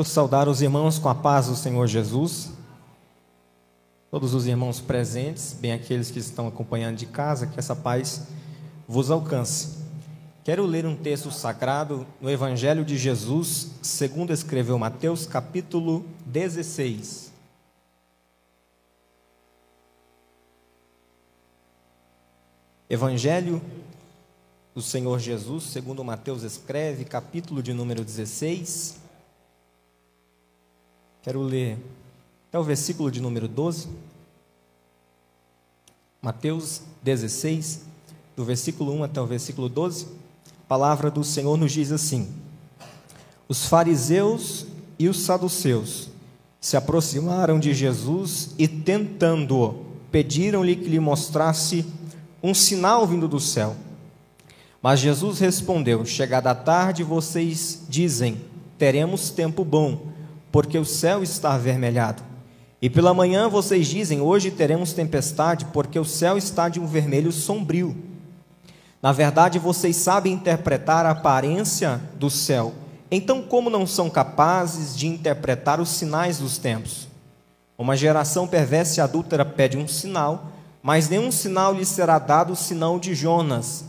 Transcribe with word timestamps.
Quero 0.00 0.08
saudar 0.08 0.48
os 0.48 0.62
irmãos 0.62 0.98
com 0.98 1.10
a 1.10 1.14
paz 1.14 1.48
do 1.48 1.54
Senhor 1.54 1.86
Jesus. 1.86 2.52
Todos 4.10 4.32
os 4.32 4.46
irmãos 4.46 4.80
presentes, 4.80 5.52
bem 5.52 5.72
aqueles 5.72 6.10
que 6.10 6.18
estão 6.18 6.48
acompanhando 6.48 6.96
de 6.96 7.04
casa, 7.04 7.46
que 7.46 7.58
essa 7.58 7.76
paz 7.76 8.26
vos 8.88 9.10
alcance. 9.10 9.76
Quero 10.42 10.64
ler 10.64 10.86
um 10.86 10.96
texto 10.96 11.30
sagrado 11.30 12.06
no 12.18 12.30
Evangelho 12.30 12.82
de 12.82 12.96
Jesus, 12.96 13.72
segundo 13.82 14.32
escreveu 14.32 14.78
Mateus, 14.78 15.26
capítulo 15.26 16.06
16. 16.24 17.30
Evangelho 22.88 23.60
do 24.74 24.80
Senhor 24.80 25.18
Jesus, 25.18 25.64
segundo 25.64 26.02
Mateus 26.02 26.42
escreve, 26.42 27.04
capítulo 27.04 27.62
de 27.62 27.74
número 27.74 28.02
16. 28.02 28.99
Quero 31.22 31.42
ler 31.42 31.78
até 32.48 32.58
o 32.58 32.64
versículo 32.64 33.10
de 33.10 33.20
número 33.20 33.46
12. 33.46 33.88
Mateus 36.22 36.80
16, 37.02 37.82
do 38.34 38.44
versículo 38.44 38.92
1 38.94 39.04
até 39.04 39.20
o 39.20 39.26
versículo 39.26 39.68
12. 39.68 40.06
A 40.06 40.68
palavra 40.68 41.10
do 41.10 41.22
Senhor 41.22 41.58
nos 41.58 41.72
diz 41.72 41.92
assim: 41.92 42.32
Os 43.46 43.66
fariseus 43.66 44.66
e 44.98 45.08
os 45.08 45.20
saduceus 45.20 46.08
se 46.58 46.76
aproximaram 46.76 47.60
de 47.60 47.74
Jesus 47.74 48.54
e, 48.58 48.66
tentando-o, 48.66 49.84
pediram-lhe 50.10 50.76
que 50.76 50.88
lhe 50.88 51.00
mostrasse 51.00 51.84
um 52.42 52.54
sinal 52.54 53.06
vindo 53.06 53.28
do 53.28 53.40
céu. 53.40 53.76
Mas 54.82 55.00
Jesus 55.00 55.38
respondeu: 55.38 56.06
Chegada 56.06 56.50
a 56.50 56.54
tarde, 56.54 57.04
vocês 57.04 57.82
dizem: 57.90 58.40
Teremos 58.78 59.28
tempo 59.28 59.66
bom, 59.66 60.10
porque 60.50 60.78
o 60.78 60.84
céu 60.84 61.22
está 61.22 61.54
avermelhado. 61.54 62.22
E 62.82 62.88
pela 62.88 63.12
manhã 63.12 63.48
vocês 63.48 63.86
dizem: 63.86 64.20
Hoje 64.20 64.50
teremos 64.50 64.92
tempestade, 64.92 65.66
porque 65.66 65.98
o 65.98 66.04
céu 66.04 66.38
está 66.38 66.68
de 66.68 66.80
um 66.80 66.86
vermelho 66.86 67.30
sombrio. 67.30 67.96
Na 69.02 69.12
verdade, 69.12 69.58
vocês 69.58 69.96
sabem 69.96 70.32
interpretar 70.32 71.06
a 71.06 71.10
aparência 71.10 72.00
do 72.16 72.28
céu. 72.28 72.74
Então, 73.10 73.42
como 73.42 73.70
não 73.70 73.86
são 73.86 74.10
capazes 74.10 74.96
de 74.96 75.06
interpretar 75.06 75.80
os 75.80 75.88
sinais 75.88 76.38
dos 76.38 76.58
tempos? 76.58 77.08
Uma 77.76 77.96
geração 77.96 78.46
perversa 78.46 79.00
e 79.00 79.02
adúltera 79.02 79.44
pede 79.44 79.78
um 79.78 79.88
sinal, 79.88 80.52
mas 80.82 81.08
nenhum 81.08 81.32
sinal 81.32 81.72
lhe 81.72 81.84
será 81.84 82.18
dado 82.18 82.54
senão 82.54 82.98
de 82.98 83.14
Jonas. 83.14 83.84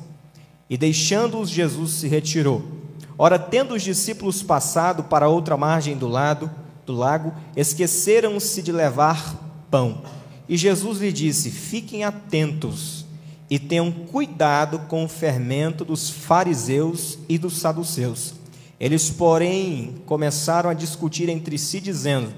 E 0.70 0.78
deixando-os, 0.78 1.50
Jesus 1.50 1.92
se 1.92 2.08
retirou. 2.08 2.81
Ora, 3.24 3.38
tendo 3.38 3.76
os 3.76 3.84
discípulos 3.84 4.42
passado 4.42 5.04
para 5.04 5.30
outra 5.30 5.56
margem 5.56 5.96
do 5.96 6.08
lado 6.08 6.50
do 6.88 6.94
lago, 6.94 7.32
esqueceram-se 7.56 8.64
de 8.64 8.72
levar 8.72 9.64
pão. 9.70 10.02
E 10.50 10.58
Jesus 10.58 10.98
lhe 10.98 11.12
disse: 11.12 11.52
Fiquem 11.52 12.04
atentos 12.04 13.06
e 13.48 13.60
tenham 13.60 13.92
cuidado 13.92 14.80
com 14.88 15.06
o 15.06 15.08
fermento 15.08 15.86
dos 15.86 16.10
fariseus 16.10 17.20
e 17.30 17.38
dos 17.38 17.60
saduceus. 17.60 18.34
Eles, 18.80 19.12
porém, 19.12 20.02
começaram 20.08 20.68
a 20.68 20.74
discutir 20.74 21.30
entre 21.30 21.60
si, 21.60 21.80
dizendo: 21.80 22.34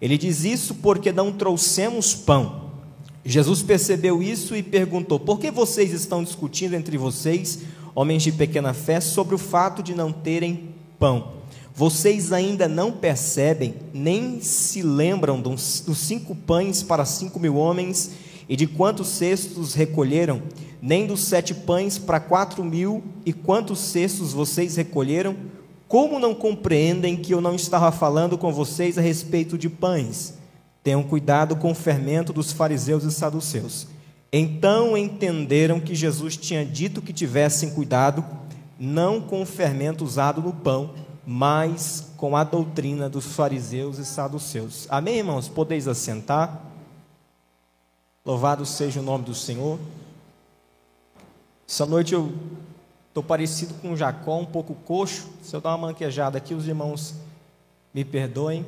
Ele 0.00 0.18
diz 0.18 0.42
isso 0.42 0.74
porque 0.74 1.12
não 1.12 1.30
trouxemos 1.30 2.12
pão. 2.12 2.72
Jesus 3.24 3.62
percebeu 3.62 4.20
isso 4.20 4.56
e 4.56 4.64
perguntou: 4.64 5.20
Por 5.20 5.38
que 5.38 5.52
vocês 5.52 5.92
estão 5.92 6.24
discutindo 6.24 6.74
entre 6.74 6.98
vocês, 6.98 7.60
homens 7.94 8.22
de 8.22 8.32
pequena 8.32 8.74
fé, 8.74 9.00
sobre 9.00 9.34
o 9.34 9.38
fato 9.38 9.82
de 9.82 9.94
não 9.94 10.12
terem 10.12 10.70
pão? 10.98 11.34
Vocês 11.76 12.32
ainda 12.32 12.68
não 12.68 12.92
percebem, 12.92 13.74
nem 13.92 14.40
se 14.40 14.80
lembram 14.80 15.40
dos, 15.40 15.82
cinco 15.96 16.34
pães 16.34 16.84
para 16.84 17.04
cinco 17.04 17.40
mil 17.40 17.56
homens 17.56 18.12
e 18.48 18.54
de 18.54 18.66
quantos 18.66 19.08
cestos 19.08 19.74
recolheram, 19.74 20.42
nem 20.80 21.04
dos 21.04 21.20
sete 21.20 21.52
pães 21.52 21.98
para 21.98 22.20
quatro 22.20 22.62
mil 22.62 23.02
e 23.26 23.32
quantos 23.32 23.80
cestos 23.80 24.32
vocês 24.32 24.76
recolheram? 24.76 25.34
Como 25.88 26.20
não 26.20 26.34
compreendem 26.34 27.16
que 27.16 27.34
eu 27.34 27.40
não 27.40 27.56
estava 27.56 27.90
falando 27.90 28.38
com 28.38 28.52
vocês 28.52 28.96
a 28.96 29.00
respeito 29.00 29.58
de 29.58 29.68
pães? 29.68 30.34
Tenham 30.82 31.02
cuidado 31.02 31.56
com 31.56 31.72
o 31.72 31.74
fermento 31.74 32.32
dos 32.32 32.52
fariseus 32.52 33.02
e 33.02 33.10
saduceus. 33.10 33.88
Então 34.36 34.96
entenderam 34.96 35.78
que 35.78 35.94
Jesus 35.94 36.36
tinha 36.36 36.66
dito 36.66 37.00
que 37.00 37.12
tivessem 37.12 37.70
cuidado, 37.70 38.24
não 38.76 39.20
com 39.20 39.40
o 39.40 39.46
fermento 39.46 40.02
usado 40.02 40.42
no 40.42 40.52
pão, 40.52 40.92
mas 41.24 42.10
com 42.16 42.36
a 42.36 42.42
doutrina 42.42 43.08
dos 43.08 43.26
fariseus 43.26 43.96
e 43.96 44.04
saduceus. 44.04 44.88
Amém, 44.90 45.18
irmãos? 45.18 45.48
Podeis 45.48 45.86
assentar. 45.86 46.60
Louvado 48.26 48.66
seja 48.66 48.98
o 48.98 49.04
nome 49.04 49.24
do 49.24 49.36
Senhor. 49.36 49.78
Essa 51.68 51.86
noite 51.86 52.12
eu 52.12 52.34
estou 53.10 53.22
parecido 53.22 53.74
com 53.74 53.94
Jacó, 53.94 54.36
um 54.40 54.46
pouco 54.46 54.74
coxo. 54.74 55.28
Se 55.44 55.54
eu 55.54 55.60
dar 55.60 55.76
uma 55.76 55.86
manquejada 55.86 56.38
aqui, 56.38 56.54
os 56.54 56.66
irmãos 56.66 57.14
me 57.94 58.04
perdoem. 58.04 58.66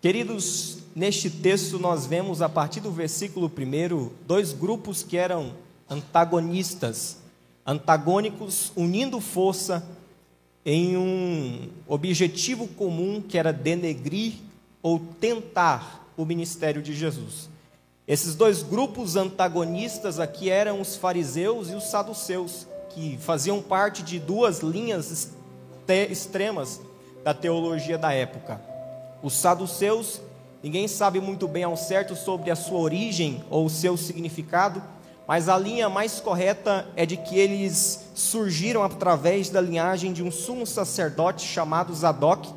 Queridos, 0.00 0.81
neste 0.94 1.30
texto 1.30 1.78
nós 1.78 2.06
vemos 2.06 2.42
a 2.42 2.48
partir 2.48 2.80
do 2.80 2.90
versículo 2.90 3.46
1 3.46 4.10
dois 4.26 4.52
grupos 4.52 5.02
que 5.02 5.16
eram 5.16 5.52
antagonistas, 5.88 7.18
antagônicos, 7.66 8.72
unindo 8.76 9.20
força 9.20 9.86
em 10.64 10.96
um 10.96 11.68
objetivo 11.86 12.68
comum 12.68 13.20
que 13.20 13.36
era 13.36 13.52
denegrir 13.52 14.34
ou 14.82 14.98
tentar 14.98 16.08
o 16.16 16.24
ministério 16.24 16.82
de 16.82 16.94
Jesus. 16.94 17.50
Esses 18.06 18.34
dois 18.34 18.62
grupos 18.62 19.16
antagonistas 19.16 20.18
aqui 20.18 20.50
eram 20.50 20.80
os 20.80 20.96
fariseus 20.96 21.70
e 21.70 21.74
os 21.74 21.84
saduceus, 21.84 22.66
que 22.90 23.16
faziam 23.18 23.62
parte 23.62 24.02
de 24.02 24.18
duas 24.18 24.58
linhas 24.58 25.30
extremas 26.10 26.80
da 27.24 27.32
teologia 27.32 27.96
da 27.96 28.12
época. 28.12 28.60
Os 29.22 29.34
saduceus, 29.34 30.20
ninguém 30.62 30.86
sabe 30.86 31.20
muito 31.20 31.48
bem 31.48 31.64
ao 31.64 31.76
certo 31.76 32.14
sobre 32.14 32.50
a 32.50 32.56
sua 32.56 32.78
origem 32.78 33.42
ou 33.50 33.66
o 33.66 33.70
seu 33.70 33.96
significado, 33.96 34.82
mas 35.26 35.48
a 35.48 35.56
linha 35.56 35.88
mais 35.88 36.20
correta 36.20 36.86
é 36.96 37.06
de 37.06 37.16
que 37.16 37.38
eles 37.38 38.10
surgiram 38.14 38.82
através 38.82 39.48
da 39.48 39.60
linhagem 39.60 40.12
de 40.12 40.22
um 40.22 40.30
sumo 40.30 40.66
sacerdote 40.66 41.46
chamado 41.46 41.94
Zadok, 41.94 42.52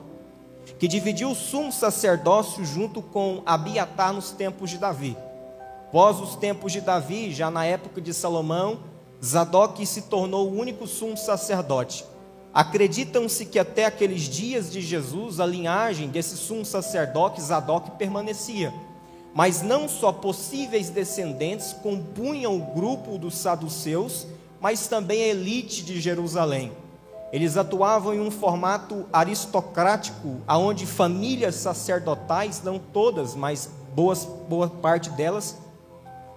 que 0.80 0.88
dividiu 0.88 1.32
o 1.32 1.36
sumo 1.36 1.72
sacerdócio 1.72 2.66
junto 2.66 3.02
com 3.02 3.42
Abiatar 3.46 4.14
nos 4.14 4.32
tempos 4.32 4.70
de 4.70 4.78
Davi. 4.78 5.16
Após 5.88 6.20
os 6.20 6.36
tempos 6.36 6.74
de 6.74 6.82
Davi, 6.82 7.32
já 7.32 7.50
na 7.50 7.66
época 7.66 8.02
de 8.02 8.14
Salomão, 8.14 8.80
Zadok 9.24 9.86
se 9.86 10.02
tornou 10.04 10.50
o 10.50 10.60
único 10.60 10.86
sumo 10.86 11.16
sacerdote. 11.16 12.04
Acreditam-se 12.56 13.46
que 13.48 13.60
até 13.60 13.84
aqueles 13.84 14.22
dias 14.22 14.72
de 14.72 14.80
Jesus, 14.80 15.42
a 15.42 15.46
linhagem 15.46 16.08
desse 16.08 16.38
sumo 16.38 16.64
sacerdote 16.64 17.42
Zadok 17.42 17.92
permanecia. 17.98 18.74
Mas 19.34 19.62
não 19.62 19.90
só 19.90 20.14
possíveis 20.14 20.90
descendentes 20.90 21.74
compunham 21.74 22.56
o 22.56 22.74
grupo 22.74 23.18
dos 23.18 23.36
saduceus, 23.36 24.26
mas 24.62 24.88
também 24.88 25.22
a 25.24 25.28
elite 25.28 25.84
de 25.84 26.00
Jerusalém. 26.00 26.72
Eles 27.34 27.58
atuavam 27.58 28.14
em 28.14 28.22
um 28.22 28.32
formato 28.32 29.06
aristocrático, 29.12 30.38
aonde 30.48 30.86
famílias 30.86 31.56
sacerdotais, 31.56 32.62
não 32.64 32.80
todas, 32.80 33.36
mas 33.36 33.70
boas, 33.94 34.24
boa 34.48 34.70
parte 34.70 35.10
delas, 35.10 35.58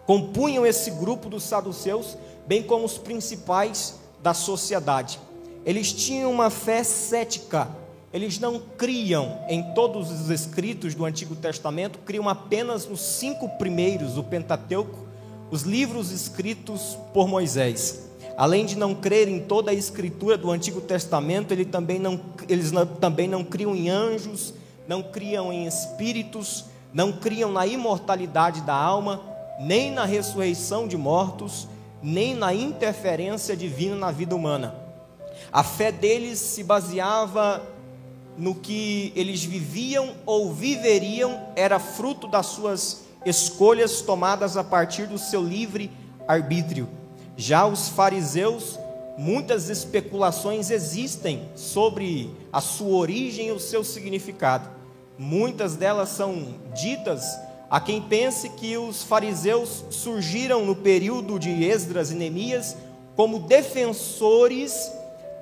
compunham 0.05 0.67
esse 0.67 0.91
grupo 0.91 1.29
dos 1.29 1.45
saduceus, 1.45 2.19
bem 2.45 2.61
como 2.61 2.85
os 2.85 2.99
principais 2.99 4.01
da 4.21 4.35
sociedade. 4.35 5.21
Eles 5.69 5.93
tinham 5.93 6.31
uma 6.31 6.49
fé 6.49 6.83
cética. 6.83 7.69
Eles 8.11 8.39
não 8.39 8.59
criam 8.59 9.39
em 9.51 9.63
todos 9.75 10.11
os 10.11 10.31
escritos 10.31 10.95
do 10.95 11.05
Antigo 11.05 11.37
Testamento, 11.37 11.99
criam 11.99 12.27
apenas 12.27 12.87
nos 12.87 13.03
cinco 13.03 13.51
primeiros, 13.59 14.17
o 14.17 14.23
Pentateuco, 14.25 15.07
os 15.51 15.65
livros 15.65 16.11
escritos 16.11 16.97
por 17.13 17.29
Moisés. 17.29 18.09
Além 18.35 18.65
de 18.65 18.79
não 18.79 18.95
crer 18.95 19.29
em 19.29 19.41
toda 19.41 19.71
a 19.71 19.75
escritura 19.75 20.39
do 20.39 20.51
Antigo 20.51 20.81
Testamento, 20.81 21.53
ele 21.53 21.67
também 21.67 21.99
não, 21.99 22.19
eles 22.49 22.73
não, 22.73 22.87
também 22.87 23.29
não 23.29 23.45
criam 23.45 23.77
em 23.77 23.91
anjos, 23.91 24.55
não 24.87 25.03
criam 25.03 25.53
em 25.53 25.67
espíritos, 25.67 26.65
não 26.95 27.13
criam 27.13 27.53
na 27.53 27.67
imortalidade 27.67 28.63
da 28.63 28.75
alma, 28.75 29.21
nem 29.61 29.93
na 29.93 30.07
ressurreição 30.07 30.89
de 30.89 30.97
mortos, 30.97 31.69
nem 32.03 32.35
na 32.35 32.55
interferência 32.55 33.55
divina 33.55 33.97
na 33.97 34.11
vida 34.11 34.35
humana. 34.35 34.88
A 35.53 35.63
fé 35.63 35.91
deles 35.91 36.39
se 36.39 36.63
baseava 36.63 37.63
no 38.37 38.55
que 38.55 39.13
eles 39.17 39.43
viviam 39.43 40.15
ou 40.25 40.53
viveriam, 40.53 41.49
era 41.57 41.79
fruto 41.79 42.29
das 42.29 42.47
suas 42.47 43.03
escolhas 43.27 44.01
tomadas 44.01 44.57
a 44.57 44.63
partir 44.63 45.07
do 45.07 45.19
seu 45.19 45.43
livre 45.43 45.91
arbítrio. 46.27 46.89
Já 47.37 47.67
os 47.67 47.89
fariseus 47.89 48.79
muitas 49.17 49.69
especulações 49.69 50.71
existem 50.71 51.49
sobre 51.57 52.31
a 52.53 52.61
sua 52.61 52.97
origem 52.97 53.49
e 53.49 53.53
o 53.53 53.59
seu 53.59 53.83
significado. 53.83 54.69
Muitas 55.19 55.75
delas 55.75 56.11
são 56.11 56.55
ditas 56.73 57.25
a 57.69 57.81
quem 57.81 58.01
pense 58.01 58.49
que 58.51 58.77
os 58.77 59.03
fariseus 59.03 59.85
surgiram 59.91 60.65
no 60.65 60.77
período 60.77 61.39
de 61.39 61.65
Esdras 61.65 62.13
e 62.13 62.15
Neemias 62.15 62.77
como 63.17 63.41
defensores 63.41 64.93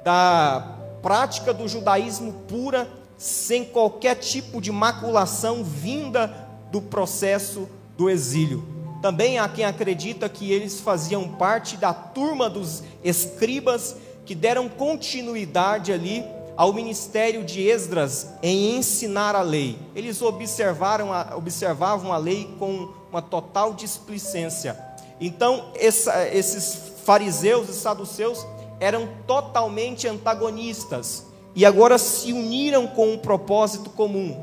da 0.06 0.64
prática 1.02 1.52
do 1.52 1.66
judaísmo 1.66 2.32
pura, 2.46 2.88
sem 3.18 3.64
qualquer 3.64 4.14
tipo 4.14 4.60
de 4.60 4.70
maculação 4.70 5.64
vinda 5.64 6.32
do 6.70 6.80
processo 6.80 7.68
do 7.98 8.08
exílio. 8.08 8.64
Também 9.02 9.40
há 9.40 9.48
quem 9.48 9.64
acredita 9.64 10.28
que 10.28 10.52
eles 10.52 10.78
faziam 10.78 11.28
parte 11.30 11.76
da 11.76 11.92
turma 11.92 12.48
dos 12.48 12.84
escribas 13.02 13.96
que 14.24 14.32
deram 14.32 14.68
continuidade 14.68 15.92
ali 15.92 16.24
ao 16.56 16.72
ministério 16.72 17.42
de 17.42 17.62
Esdras 17.62 18.28
em 18.40 18.76
ensinar 18.76 19.34
a 19.34 19.42
lei. 19.42 19.76
Eles 19.92 20.22
observaram 20.22 21.12
a, 21.12 21.34
observavam 21.34 22.12
a 22.12 22.16
lei 22.16 22.48
com 22.60 22.92
uma 23.10 23.20
total 23.20 23.74
displicência. 23.74 24.78
Então, 25.20 25.72
essa, 25.74 26.28
esses 26.28 26.92
fariseus 27.04 27.68
e 27.68 27.72
saduceus 27.72 28.46
eram 28.80 29.08
totalmente 29.26 30.06
antagonistas 30.06 31.26
e 31.54 31.64
agora 31.64 31.98
se 31.98 32.32
uniram 32.32 32.86
com 32.86 33.12
um 33.12 33.18
propósito 33.18 33.90
comum: 33.90 34.36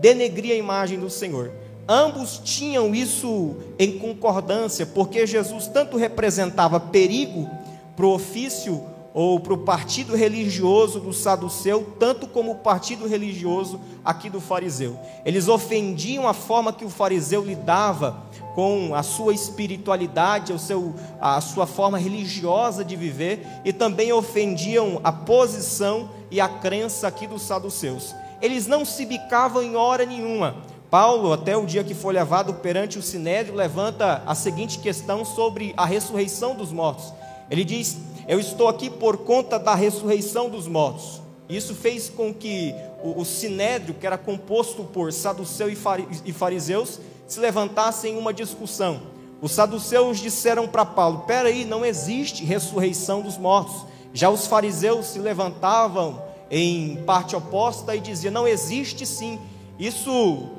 denegrir 0.00 0.52
a 0.52 0.58
imagem 0.58 0.98
do 0.98 1.10
Senhor. 1.10 1.52
Ambos 1.88 2.40
tinham 2.44 2.94
isso 2.94 3.56
em 3.76 3.98
concordância, 3.98 4.86
porque 4.86 5.26
Jesus 5.26 5.66
tanto 5.66 5.96
representava 5.96 6.78
perigo 6.78 7.50
para 7.96 8.06
o 8.06 8.14
ofício 8.14 8.84
ou 9.12 9.40
para 9.40 9.54
o 9.54 9.58
partido 9.58 10.14
religioso 10.14 11.00
do 11.00 11.12
saduceu, 11.12 11.94
tanto 11.98 12.26
como 12.26 12.52
o 12.52 12.56
partido 12.56 13.06
religioso 13.06 13.80
aqui 14.04 14.30
do 14.30 14.40
fariseu. 14.40 14.98
Eles 15.24 15.48
ofendiam 15.48 16.28
a 16.28 16.34
forma 16.34 16.72
que 16.72 16.84
o 16.84 16.90
fariseu 16.90 17.44
lidava 17.44 18.22
com 18.54 18.94
a 18.94 19.02
sua 19.02 19.32
espiritualidade, 19.32 20.52
o 20.52 20.58
seu, 20.58 20.94
a 21.20 21.40
sua 21.40 21.66
forma 21.66 21.98
religiosa 21.98 22.84
de 22.84 22.96
viver, 22.96 23.46
e 23.64 23.72
também 23.72 24.12
ofendiam 24.12 25.00
a 25.02 25.12
posição 25.12 26.10
e 26.30 26.40
a 26.40 26.48
crença 26.48 27.08
aqui 27.08 27.26
dos 27.26 27.42
saduceus. 27.42 28.14
Eles 28.40 28.66
não 28.66 28.84
se 28.84 29.04
bicavam 29.04 29.62
em 29.62 29.76
hora 29.76 30.06
nenhuma. 30.06 30.56
Paulo, 30.90 31.32
até 31.32 31.56
o 31.56 31.66
dia 31.66 31.84
que 31.84 31.94
foi 31.94 32.12
levado 32.12 32.54
perante 32.54 32.98
o 32.98 33.02
sinédrio, 33.02 33.54
levanta 33.54 34.22
a 34.26 34.34
seguinte 34.34 34.78
questão 34.78 35.24
sobre 35.24 35.72
a 35.76 35.84
ressurreição 35.84 36.54
dos 36.54 36.72
mortos. 36.72 37.12
Ele 37.48 37.64
diz: 37.64 37.96
eu 38.30 38.38
estou 38.38 38.68
aqui 38.68 38.88
por 38.88 39.18
conta 39.18 39.58
da 39.58 39.74
ressurreição 39.74 40.48
dos 40.48 40.68
mortos. 40.68 41.20
Isso 41.48 41.74
fez 41.74 42.08
com 42.08 42.32
que 42.32 42.72
o, 43.02 43.20
o 43.20 43.24
sinédrio, 43.24 43.92
que 43.92 44.06
era 44.06 44.16
composto 44.16 44.84
por 44.84 45.12
saduceus 45.12 45.76
e 46.24 46.32
fariseus, 46.32 47.00
se 47.26 47.40
levantassem 47.40 48.14
em 48.14 48.16
uma 48.16 48.32
discussão. 48.32 49.02
Os 49.42 49.50
saduceus 49.50 50.20
disseram 50.20 50.68
para 50.68 50.86
Paulo: 50.86 51.24
Peraí, 51.26 51.64
não 51.64 51.84
existe 51.84 52.44
ressurreição 52.44 53.20
dos 53.20 53.36
mortos. 53.36 53.84
Já 54.14 54.30
os 54.30 54.46
fariseus 54.46 55.06
se 55.06 55.18
levantavam 55.18 56.22
em 56.48 57.02
parte 57.04 57.34
oposta 57.34 57.96
e 57.96 58.00
diziam: 58.00 58.32
Não 58.32 58.46
existe 58.46 59.04
sim. 59.04 59.40
Isso 59.76 60.50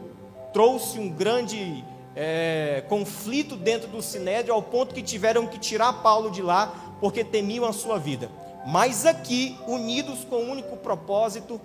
trouxe 0.51 0.99
um 0.99 1.07
grande 1.07 1.85
é, 2.17 2.83
conflito 2.89 3.55
dentro 3.55 3.87
do 3.87 4.01
sinédrio, 4.01 4.53
ao 4.53 4.61
ponto 4.61 4.93
que 4.93 5.01
tiveram 5.01 5.47
que 5.47 5.57
tirar 5.57 6.01
Paulo 6.01 6.31
de 6.31 6.41
lá 6.41 6.90
porque 7.01 7.23
temiam 7.23 7.65
a 7.65 7.73
sua 7.73 7.97
vida. 7.97 8.29
Mas 8.65 9.05
aqui, 9.05 9.57
unidos 9.67 10.19
com 10.29 10.37
um 10.37 10.51
único 10.51 10.77
propósito, 10.77 11.59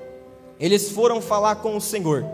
eles 0.59 0.91
foram 0.91 1.21
falar 1.21 1.57
com 1.57 1.77
o 1.77 1.81
Senhor. 1.81 2.25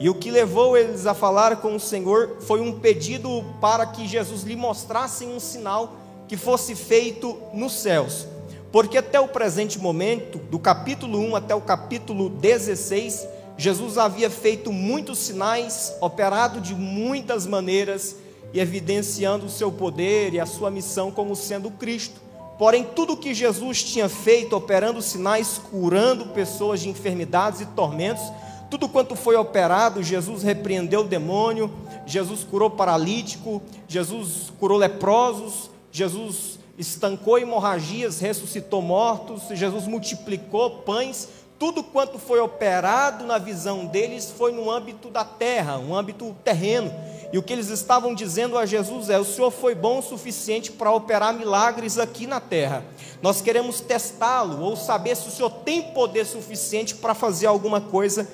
E 0.00 0.08
o 0.08 0.14
que 0.14 0.30
levou 0.30 0.76
eles 0.76 1.06
a 1.06 1.14
falar 1.14 1.56
com 1.56 1.74
o 1.74 1.80
Senhor 1.80 2.38
foi 2.40 2.60
um 2.60 2.78
pedido 2.78 3.44
para 3.60 3.84
que 3.86 4.06
Jesus 4.06 4.42
lhe 4.42 4.56
mostrasse 4.56 5.24
um 5.24 5.40
sinal 5.40 5.96
que 6.28 6.36
fosse 6.36 6.74
feito 6.74 7.36
nos 7.52 7.72
céus. 7.74 8.26
Porque 8.72 8.98
até 8.98 9.20
o 9.20 9.28
presente 9.28 9.78
momento, 9.78 10.38
do 10.38 10.58
capítulo 10.58 11.18
1 11.18 11.36
até 11.36 11.54
o 11.54 11.60
capítulo 11.60 12.28
16, 12.28 13.26
Jesus 13.56 13.98
havia 13.98 14.28
feito 14.28 14.72
muitos 14.72 15.18
sinais, 15.18 15.94
operado 16.00 16.60
de 16.60 16.74
muitas 16.74 17.46
maneiras 17.46 18.16
e 18.52 18.58
evidenciando 18.58 19.46
o 19.46 19.50
seu 19.50 19.70
poder 19.70 20.34
e 20.34 20.40
a 20.40 20.46
sua 20.46 20.70
missão 20.70 21.10
como 21.10 21.36
sendo 21.36 21.70
Cristo. 21.70 22.23
Porém, 22.64 22.82
tudo 22.82 23.14
que 23.14 23.34
Jesus 23.34 23.82
tinha 23.82 24.08
feito, 24.08 24.56
operando 24.56 25.02
sinais, 25.02 25.60
curando 25.70 26.28
pessoas 26.28 26.80
de 26.80 26.88
enfermidades 26.88 27.60
e 27.60 27.66
tormentos, 27.66 28.22
tudo 28.70 28.88
quanto 28.88 29.14
foi 29.14 29.36
operado, 29.36 30.02
Jesus 30.02 30.42
repreendeu 30.42 31.02
o 31.02 31.06
demônio, 31.06 31.70
Jesus 32.06 32.42
curou 32.42 32.70
paralítico, 32.70 33.60
Jesus 33.86 34.50
curou 34.58 34.78
leprosos, 34.78 35.68
Jesus 35.92 36.58
estancou 36.78 37.38
hemorragias, 37.38 38.18
ressuscitou 38.20 38.80
mortos, 38.80 39.42
Jesus 39.50 39.86
multiplicou 39.86 40.70
pães, 40.86 41.28
tudo 41.58 41.82
quanto 41.82 42.18
foi 42.18 42.40
operado 42.40 43.26
na 43.26 43.36
visão 43.36 43.84
deles 43.84 44.32
foi 44.34 44.52
no 44.52 44.70
âmbito 44.70 45.10
da 45.10 45.22
terra, 45.22 45.76
um 45.76 45.94
âmbito 45.94 46.34
terreno. 46.42 46.90
E 47.34 47.38
o 47.38 47.42
que 47.42 47.52
eles 47.52 47.68
estavam 47.68 48.14
dizendo 48.14 48.56
a 48.56 48.64
Jesus 48.64 49.10
é: 49.10 49.18
o 49.18 49.24
Senhor 49.24 49.50
foi 49.50 49.74
bom 49.74 49.98
o 49.98 50.02
suficiente 50.02 50.70
para 50.70 50.92
operar 50.92 51.34
milagres 51.34 51.98
aqui 51.98 52.28
na 52.28 52.38
terra. 52.38 52.84
Nós 53.20 53.40
queremos 53.40 53.80
testá-lo 53.80 54.62
ou 54.62 54.76
saber 54.76 55.16
se 55.16 55.26
o 55.26 55.32
Senhor 55.32 55.50
tem 55.50 55.82
poder 55.82 56.26
suficiente 56.26 56.94
para 56.94 57.12
fazer 57.12 57.46
alguma 57.46 57.80
coisa 57.80 58.28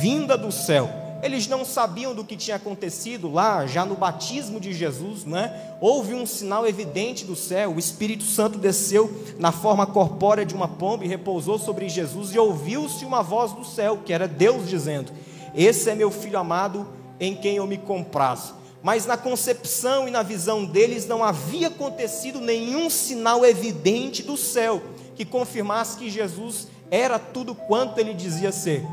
vinda 0.00 0.38
do 0.38 0.52
céu. 0.52 0.88
Eles 1.24 1.48
não 1.48 1.64
sabiam 1.64 2.14
do 2.14 2.22
que 2.22 2.36
tinha 2.36 2.54
acontecido 2.54 3.28
lá, 3.28 3.66
já 3.66 3.84
no 3.84 3.96
batismo 3.96 4.60
de 4.60 4.72
Jesus, 4.72 5.24
né? 5.24 5.74
Houve 5.80 6.14
um 6.14 6.24
sinal 6.24 6.64
evidente 6.68 7.24
do 7.24 7.34
céu. 7.34 7.72
O 7.72 7.80
Espírito 7.80 8.22
Santo 8.22 8.60
desceu 8.60 9.12
na 9.40 9.50
forma 9.50 9.88
corpórea 9.88 10.46
de 10.46 10.54
uma 10.54 10.68
pomba 10.68 11.04
e 11.04 11.08
repousou 11.08 11.58
sobre 11.58 11.88
Jesus 11.88 12.32
e 12.32 12.38
ouviu-se 12.38 13.04
uma 13.04 13.24
voz 13.24 13.50
do 13.50 13.64
céu, 13.64 13.98
que 14.04 14.12
era 14.12 14.28
Deus 14.28 14.68
dizendo: 14.68 15.10
Esse 15.52 15.90
é 15.90 15.96
meu 15.96 16.12
filho 16.12 16.38
amado, 16.38 16.86
em 17.18 17.34
quem 17.34 17.56
eu 17.56 17.66
me 17.66 17.78
comprazo. 17.78 18.54
Mas 18.82 19.06
na 19.06 19.16
concepção 19.16 20.06
e 20.06 20.10
na 20.10 20.22
visão 20.22 20.64
deles 20.64 21.06
não 21.06 21.24
havia 21.24 21.68
acontecido 21.68 22.40
nenhum 22.40 22.88
sinal 22.88 23.44
evidente 23.44 24.22
do 24.22 24.36
céu 24.36 24.82
que 25.14 25.24
confirmasse 25.24 25.96
que 25.96 26.10
Jesus 26.10 26.68
era 26.90 27.18
tudo 27.18 27.54
quanto 27.54 27.98
ele 27.98 28.14
dizia 28.14 28.52
ser. 28.52 28.84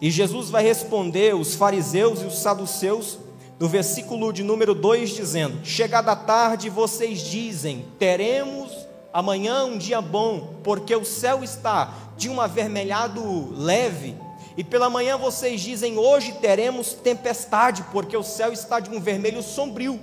E 0.00 0.10
Jesus 0.10 0.50
vai 0.50 0.62
responder 0.62 1.34
os 1.34 1.54
fariseus 1.54 2.22
e 2.22 2.26
os 2.26 2.38
saduceus 2.38 3.18
no 3.58 3.68
versículo 3.68 4.32
de 4.32 4.44
número 4.44 4.74
2 4.74 5.10
dizendo: 5.10 5.64
Chegada 5.64 6.12
a 6.12 6.16
tarde 6.16 6.70
vocês 6.70 7.20
dizem: 7.20 7.86
teremos 7.98 8.70
amanhã 9.12 9.64
um 9.64 9.78
dia 9.78 10.00
bom, 10.00 10.60
porque 10.62 10.94
o 10.94 11.04
céu 11.04 11.42
está 11.42 11.92
de 12.16 12.28
um 12.28 12.40
avermelhado 12.40 13.52
leve 13.56 14.14
e 14.58 14.64
pela 14.64 14.90
manhã 14.90 15.16
vocês 15.16 15.60
dizem: 15.60 15.96
hoje 15.96 16.32
teremos 16.32 16.92
tempestade, 16.92 17.84
porque 17.92 18.16
o 18.16 18.24
céu 18.24 18.52
está 18.52 18.80
de 18.80 18.90
um 18.90 19.00
vermelho 19.00 19.40
sombrio. 19.40 20.00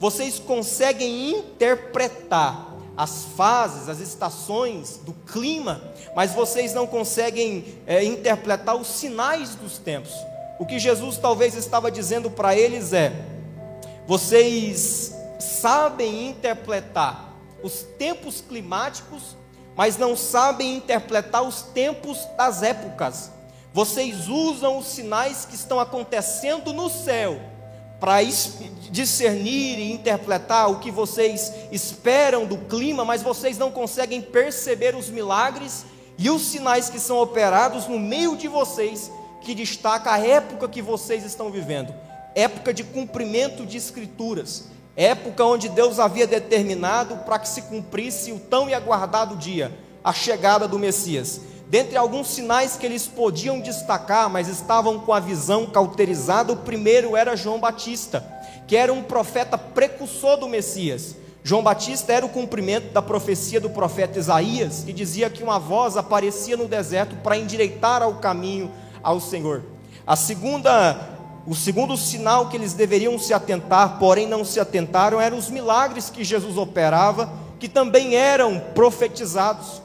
Vocês 0.00 0.40
conseguem 0.40 1.30
interpretar 1.30 2.74
as 2.96 3.26
fases, 3.36 3.88
as 3.88 4.00
estações 4.00 4.96
do 4.96 5.12
clima, 5.12 5.80
mas 6.16 6.34
vocês 6.34 6.74
não 6.74 6.84
conseguem 6.84 7.78
é, 7.86 8.02
interpretar 8.02 8.74
os 8.74 8.88
sinais 8.88 9.54
dos 9.54 9.78
tempos. 9.78 10.12
O 10.58 10.66
que 10.66 10.80
Jesus 10.80 11.16
talvez 11.16 11.54
estava 11.54 11.88
dizendo 11.88 12.28
para 12.28 12.56
eles 12.56 12.92
é: 12.92 13.12
vocês 14.04 15.14
sabem 15.38 16.28
interpretar 16.28 17.36
os 17.62 17.84
tempos 17.96 18.40
climáticos, 18.40 19.36
mas 19.76 19.96
não 19.96 20.16
sabem 20.16 20.74
interpretar 20.74 21.44
os 21.44 21.62
tempos 21.62 22.18
das 22.36 22.64
épocas. 22.64 23.30
Vocês 23.72 24.28
usam 24.28 24.78
os 24.78 24.86
sinais 24.86 25.44
que 25.44 25.54
estão 25.54 25.80
acontecendo 25.80 26.72
no 26.72 26.90
céu 26.90 27.40
para 27.98 28.22
discernir 28.90 29.78
e 29.78 29.92
interpretar 29.92 30.70
o 30.70 30.80
que 30.80 30.90
vocês 30.90 31.52
esperam 31.70 32.44
do 32.44 32.58
clima, 32.58 33.04
mas 33.04 33.22
vocês 33.22 33.56
não 33.56 33.70
conseguem 33.70 34.20
perceber 34.20 34.94
os 34.94 35.08
milagres 35.08 35.86
e 36.18 36.28
os 36.28 36.42
sinais 36.42 36.90
que 36.90 36.98
são 36.98 37.18
operados 37.18 37.86
no 37.86 37.98
meio 37.98 38.36
de 38.36 38.48
vocês, 38.48 39.10
que 39.40 39.54
destaca 39.54 40.12
a 40.12 40.18
época 40.18 40.68
que 40.68 40.82
vocês 40.82 41.24
estão 41.24 41.50
vivendo 41.50 41.94
época 42.34 42.72
de 42.72 42.84
cumprimento 42.84 43.66
de 43.66 43.76
escrituras, 43.76 44.64
época 44.96 45.44
onde 45.44 45.68
Deus 45.68 45.98
havia 45.98 46.26
determinado 46.26 47.16
para 47.18 47.38
que 47.38 47.48
se 47.48 47.62
cumprisse 47.62 48.32
o 48.32 48.38
tão 48.38 48.68
e 48.68 48.74
aguardado 48.74 49.36
dia, 49.36 49.72
a 50.02 50.12
chegada 50.12 50.66
do 50.66 50.78
Messias. 50.78 51.40
Dentre 51.72 51.96
alguns 51.96 52.26
sinais 52.26 52.76
que 52.76 52.84
eles 52.84 53.06
podiam 53.06 53.58
destacar, 53.58 54.28
mas 54.28 54.46
estavam 54.46 54.98
com 54.98 55.10
a 55.10 55.18
visão 55.18 55.64
cauterizada, 55.64 56.52
o 56.52 56.56
primeiro 56.58 57.16
era 57.16 57.34
João 57.34 57.58
Batista, 57.58 58.22
que 58.66 58.76
era 58.76 58.92
um 58.92 59.02
profeta 59.02 59.56
precursor 59.56 60.36
do 60.36 60.46
Messias. 60.46 61.16
João 61.42 61.62
Batista 61.62 62.12
era 62.12 62.26
o 62.26 62.28
cumprimento 62.28 62.92
da 62.92 63.00
profecia 63.00 63.58
do 63.58 63.70
profeta 63.70 64.18
Isaías, 64.18 64.82
que 64.84 64.92
dizia 64.92 65.30
que 65.30 65.42
uma 65.42 65.58
voz 65.58 65.96
aparecia 65.96 66.58
no 66.58 66.68
deserto 66.68 67.16
para 67.22 67.38
endireitar 67.38 68.06
o 68.06 68.16
caminho 68.16 68.70
ao 69.02 69.18
Senhor. 69.18 69.62
A 70.06 70.14
segunda, 70.14 71.00
o 71.46 71.54
segundo 71.54 71.96
sinal 71.96 72.50
que 72.50 72.56
eles 72.58 72.74
deveriam 72.74 73.18
se 73.18 73.32
atentar, 73.32 73.98
porém 73.98 74.28
não 74.28 74.44
se 74.44 74.60
atentaram, 74.60 75.18
eram 75.18 75.38
os 75.38 75.48
milagres 75.48 76.10
que 76.10 76.22
Jesus 76.22 76.58
operava, 76.58 77.32
que 77.58 77.66
também 77.66 78.14
eram 78.14 78.60
profetizados. 78.74 79.81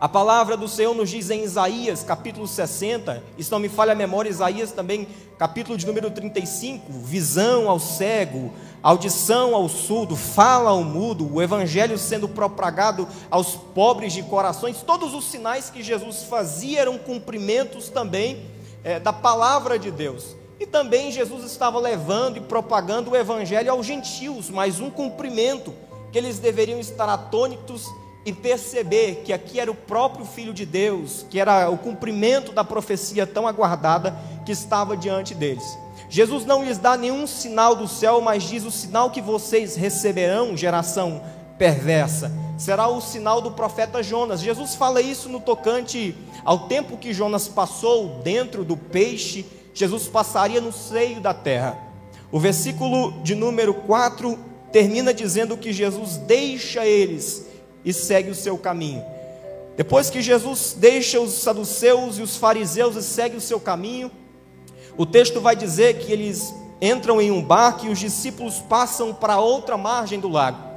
A 0.00 0.08
palavra 0.08 0.56
do 0.56 0.66
Senhor 0.66 0.94
nos 0.94 1.10
diz 1.10 1.28
em 1.28 1.44
Isaías, 1.44 2.02
capítulo 2.02 2.48
60, 2.48 3.22
isso 3.36 3.50
não 3.50 3.58
me 3.58 3.68
falha 3.68 3.92
a 3.92 3.94
memória, 3.94 4.30
Isaías 4.30 4.72
também, 4.72 5.06
capítulo 5.36 5.76
de 5.76 5.86
número 5.86 6.10
35, 6.10 6.90
visão 6.90 7.68
ao 7.68 7.78
cego, 7.78 8.50
audição 8.82 9.54
ao 9.54 9.68
surdo, 9.68 10.16
fala 10.16 10.70
ao 10.70 10.82
mudo, 10.82 11.30
o 11.30 11.42
evangelho 11.42 11.98
sendo 11.98 12.26
propagado 12.26 13.06
aos 13.30 13.56
pobres 13.56 14.14
de 14.14 14.22
corações, 14.22 14.80
todos 14.80 15.12
os 15.12 15.26
sinais 15.26 15.68
que 15.68 15.82
Jesus 15.82 16.22
fazia 16.22 16.80
eram 16.80 16.96
cumprimentos 16.96 17.90
também 17.90 18.46
é, 18.82 18.98
da 18.98 19.12
palavra 19.12 19.78
de 19.78 19.90
Deus. 19.90 20.34
E 20.58 20.64
também 20.64 21.12
Jesus 21.12 21.44
estava 21.44 21.78
levando 21.78 22.38
e 22.38 22.40
propagando 22.40 23.10
o 23.10 23.16
evangelho 23.16 23.70
aos 23.70 23.84
gentios, 23.84 24.48
mais 24.48 24.80
um 24.80 24.88
cumprimento 24.88 25.74
que 26.10 26.16
eles 26.16 26.38
deveriam 26.38 26.80
estar 26.80 27.06
atônitos 27.06 27.86
e 28.24 28.32
perceber 28.32 29.22
que 29.24 29.32
aqui 29.32 29.58
era 29.58 29.70
o 29.70 29.74
próprio 29.74 30.24
Filho 30.24 30.52
de 30.52 30.66
Deus, 30.66 31.24
que 31.30 31.40
era 31.40 31.70
o 31.70 31.78
cumprimento 31.78 32.52
da 32.52 32.62
profecia 32.62 33.26
tão 33.26 33.46
aguardada 33.46 34.14
que 34.44 34.52
estava 34.52 34.96
diante 34.96 35.34
deles. 35.34 35.78
Jesus 36.08 36.44
não 36.44 36.64
lhes 36.64 36.76
dá 36.76 36.96
nenhum 36.96 37.26
sinal 37.26 37.74
do 37.74 37.88
céu, 37.88 38.20
mas 38.20 38.42
diz: 38.42 38.64
o 38.64 38.70
sinal 38.70 39.10
que 39.10 39.22
vocês 39.22 39.76
receberão, 39.76 40.56
geração 40.56 41.22
perversa, 41.56 42.32
será 42.58 42.88
o 42.88 43.00
sinal 43.00 43.40
do 43.40 43.52
profeta 43.52 44.02
Jonas. 44.02 44.40
Jesus 44.40 44.74
fala 44.74 45.00
isso 45.00 45.28
no 45.28 45.40
tocante 45.40 46.14
ao 46.44 46.60
tempo 46.66 46.96
que 46.96 47.14
Jonas 47.14 47.48
passou 47.48 48.20
dentro 48.22 48.64
do 48.64 48.76
peixe, 48.76 49.46
Jesus 49.72 50.08
passaria 50.08 50.60
no 50.60 50.72
seio 50.72 51.20
da 51.20 51.32
terra. 51.32 51.78
O 52.32 52.38
versículo 52.38 53.12
de 53.22 53.34
número 53.34 53.74
4 53.74 54.38
termina 54.72 55.12
dizendo 55.12 55.56
que 55.56 55.72
Jesus 55.72 56.16
deixa 56.16 56.84
eles 56.86 57.49
e 57.84 57.92
segue 57.92 58.30
o 58.30 58.34
seu 58.34 58.58
caminho. 58.58 59.02
Depois 59.76 60.10
que 60.10 60.20
Jesus 60.20 60.76
deixa 60.78 61.20
os 61.20 61.32
saduceus 61.32 62.18
e 62.18 62.22
os 62.22 62.36
fariseus 62.36 62.96
e 62.96 63.02
segue 63.02 63.36
o 63.36 63.40
seu 63.40 63.58
caminho, 63.58 64.10
o 64.96 65.06
texto 65.06 65.40
vai 65.40 65.56
dizer 65.56 65.98
que 65.98 66.12
eles 66.12 66.54
entram 66.80 67.20
em 67.20 67.30
um 67.30 67.42
barco 67.42 67.86
e 67.86 67.88
os 67.88 67.98
discípulos 67.98 68.58
passam 68.58 69.14
para 69.14 69.40
outra 69.40 69.76
margem 69.76 70.20
do 70.20 70.28
lago. 70.28 70.70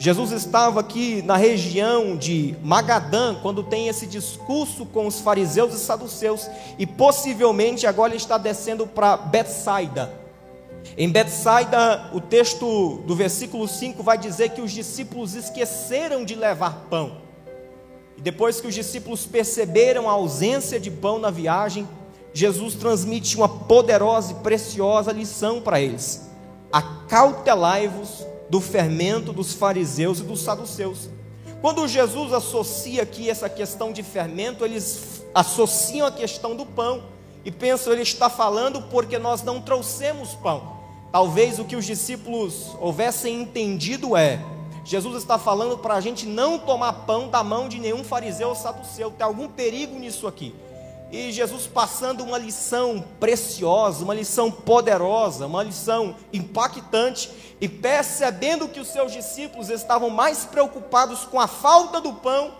Jesus 0.00 0.30
estava 0.30 0.78
aqui 0.78 1.22
na 1.22 1.36
região 1.36 2.16
de 2.16 2.54
Magadã, 2.62 3.34
quando 3.42 3.64
tem 3.64 3.88
esse 3.88 4.06
discurso 4.06 4.86
com 4.86 5.08
os 5.08 5.20
fariseus 5.20 5.74
e 5.74 5.78
saduceus, 5.78 6.48
e 6.78 6.86
possivelmente 6.86 7.86
agora 7.86 8.14
está 8.14 8.38
descendo 8.38 8.86
para 8.86 9.16
Betsaida. 9.16 10.17
Em 10.96 11.10
Betsaida, 11.10 12.10
o 12.12 12.20
texto 12.20 13.02
do 13.06 13.14
versículo 13.14 13.68
5 13.68 14.02
vai 14.02 14.18
dizer 14.18 14.50
que 14.50 14.60
os 14.60 14.72
discípulos 14.72 15.34
esqueceram 15.34 16.24
de 16.24 16.34
levar 16.34 16.86
pão. 16.90 17.18
E 18.16 18.20
depois 18.20 18.60
que 18.60 18.66
os 18.66 18.74
discípulos 18.74 19.26
perceberam 19.26 20.08
a 20.08 20.12
ausência 20.12 20.80
de 20.80 20.90
pão 20.90 21.18
na 21.18 21.30
viagem, 21.30 21.88
Jesus 22.32 22.74
transmite 22.74 23.36
uma 23.36 23.48
poderosa 23.48 24.32
e 24.32 24.34
preciosa 24.36 25.12
lição 25.12 25.60
para 25.60 25.80
eles: 25.80 26.28
acautelai-vos 26.72 28.26
do 28.50 28.60
fermento 28.60 29.32
dos 29.32 29.52
fariseus 29.52 30.20
e 30.20 30.24
dos 30.24 30.40
saduceus. 30.40 31.08
Quando 31.60 31.86
Jesus 31.88 32.32
associa 32.32 33.02
aqui 33.02 33.28
essa 33.28 33.48
questão 33.48 33.92
de 33.92 34.02
fermento, 34.02 34.64
eles 34.64 35.24
associam 35.34 36.06
a 36.06 36.12
questão 36.12 36.56
do 36.56 36.64
pão 36.64 37.04
e 37.44 37.50
pensam 37.50 37.92
ele 37.92 38.02
está 38.02 38.30
falando 38.30 38.82
porque 38.82 39.18
nós 39.18 39.42
não 39.42 39.60
trouxemos 39.60 40.34
pão. 40.34 40.77
Talvez 41.10 41.58
o 41.58 41.64
que 41.64 41.76
os 41.76 41.86
discípulos 41.86 42.76
houvessem 42.80 43.42
entendido 43.42 44.16
é: 44.16 44.40
Jesus 44.84 45.16
está 45.16 45.38
falando 45.38 45.78
para 45.78 45.94
a 45.94 46.00
gente 46.00 46.26
não 46.26 46.58
tomar 46.58 47.04
pão 47.06 47.28
da 47.28 47.42
mão 47.42 47.68
de 47.68 47.78
nenhum 47.78 48.04
fariseu 48.04 48.48
ou 48.48 48.54
saduceu, 48.54 49.10
tem 49.10 49.26
algum 49.26 49.48
perigo 49.48 49.98
nisso 49.98 50.26
aqui. 50.26 50.54
E 51.10 51.32
Jesus 51.32 51.66
passando 51.66 52.22
uma 52.22 52.36
lição 52.36 53.02
preciosa, 53.18 54.04
uma 54.04 54.14
lição 54.14 54.50
poderosa, 54.50 55.46
uma 55.46 55.62
lição 55.62 56.14
impactante, 56.32 57.30
e 57.60 57.68
percebendo 57.68 58.68
que 58.68 58.78
os 58.78 58.88
seus 58.88 59.12
discípulos 59.12 59.70
estavam 59.70 60.10
mais 60.10 60.44
preocupados 60.44 61.24
com 61.24 61.40
a 61.40 61.46
falta 61.46 62.00
do 62.00 62.12
pão, 62.12 62.52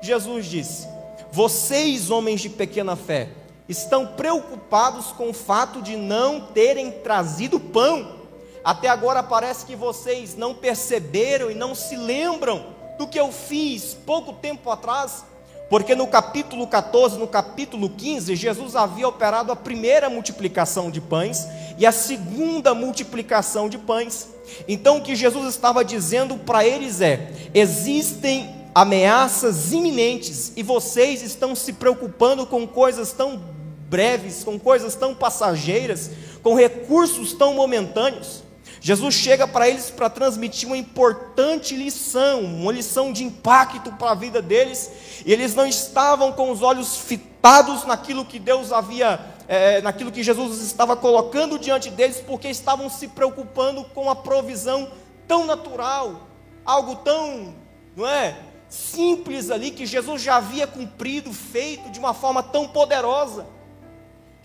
Jesus 0.00 0.46
disse: 0.46 0.86
Vocês, 1.32 2.10
homens 2.10 2.40
de 2.40 2.48
pequena 2.48 2.94
fé, 2.94 3.28
estão 3.68 4.06
preocupados 4.06 5.06
com 5.06 5.30
o 5.30 5.34
fato 5.34 5.82
de 5.82 5.96
não 5.96 6.40
terem 6.40 6.90
trazido 6.90 7.58
pão. 7.58 8.16
Até 8.64 8.88
agora 8.88 9.22
parece 9.22 9.64
que 9.64 9.76
vocês 9.76 10.36
não 10.36 10.54
perceberam 10.54 11.50
e 11.50 11.54
não 11.54 11.74
se 11.74 11.96
lembram 11.96 12.74
do 12.98 13.06
que 13.06 13.18
eu 13.18 13.30
fiz 13.30 13.94
pouco 14.06 14.32
tempo 14.32 14.70
atrás, 14.70 15.24
porque 15.68 15.94
no 15.94 16.06
capítulo 16.06 16.66
14, 16.66 17.18
no 17.18 17.26
capítulo 17.26 17.90
15, 17.90 18.34
Jesus 18.36 18.76
havia 18.76 19.08
operado 19.08 19.52
a 19.52 19.56
primeira 19.56 20.08
multiplicação 20.08 20.90
de 20.90 21.00
pães 21.00 21.46
e 21.78 21.84
a 21.84 21.92
segunda 21.92 22.72
multiplicação 22.72 23.68
de 23.68 23.76
pães. 23.76 24.28
Então 24.68 24.98
o 24.98 25.02
que 25.02 25.16
Jesus 25.16 25.48
estava 25.48 25.84
dizendo 25.84 26.36
para 26.36 26.64
eles 26.64 27.00
é: 27.00 27.32
existem 27.52 28.54
ameaças 28.74 29.72
iminentes 29.72 30.52
e 30.56 30.62
vocês 30.62 31.22
estão 31.22 31.54
se 31.54 31.72
preocupando 31.72 32.46
com 32.46 32.66
coisas 32.66 33.12
tão 33.12 33.40
breves, 33.88 34.44
com 34.44 34.58
coisas 34.58 34.94
tão 34.94 35.14
passageiras, 35.14 36.10
com 36.42 36.54
recursos 36.54 37.32
tão 37.32 37.54
momentâneos. 37.54 38.44
Jesus 38.80 39.14
chega 39.14 39.48
para 39.48 39.68
eles 39.68 39.90
para 39.90 40.08
transmitir 40.08 40.68
uma 40.68 40.76
importante 40.76 41.74
lição, 41.74 42.42
uma 42.42 42.72
lição 42.72 43.12
de 43.12 43.24
impacto 43.24 43.90
para 43.92 44.12
a 44.12 44.14
vida 44.14 44.40
deles, 44.40 44.90
e 45.24 45.32
eles 45.32 45.54
não 45.54 45.66
estavam 45.66 46.32
com 46.32 46.50
os 46.50 46.62
olhos 46.62 46.96
fitados 46.98 47.84
naquilo 47.84 48.24
que 48.24 48.38
Deus 48.38 48.72
havia, 48.72 49.18
é, 49.48 49.80
naquilo 49.80 50.12
que 50.12 50.22
Jesus 50.22 50.60
estava 50.60 50.96
colocando 50.96 51.58
diante 51.58 51.90
deles, 51.90 52.22
porque 52.24 52.48
estavam 52.48 52.88
se 52.88 53.08
preocupando 53.08 53.82
com 53.84 54.08
a 54.08 54.14
provisão 54.14 54.88
tão 55.26 55.44
natural, 55.46 56.28
algo 56.64 56.96
tão, 56.96 57.54
não 57.96 58.06
é? 58.06 58.36
Simples 58.68 59.50
ali 59.50 59.70
que 59.70 59.86
Jesus 59.86 60.22
já 60.22 60.36
havia 60.36 60.66
cumprido, 60.66 61.32
feito 61.32 61.90
de 61.90 61.98
uma 61.98 62.14
forma 62.14 62.42
tão 62.42 62.68
poderosa. 62.68 63.46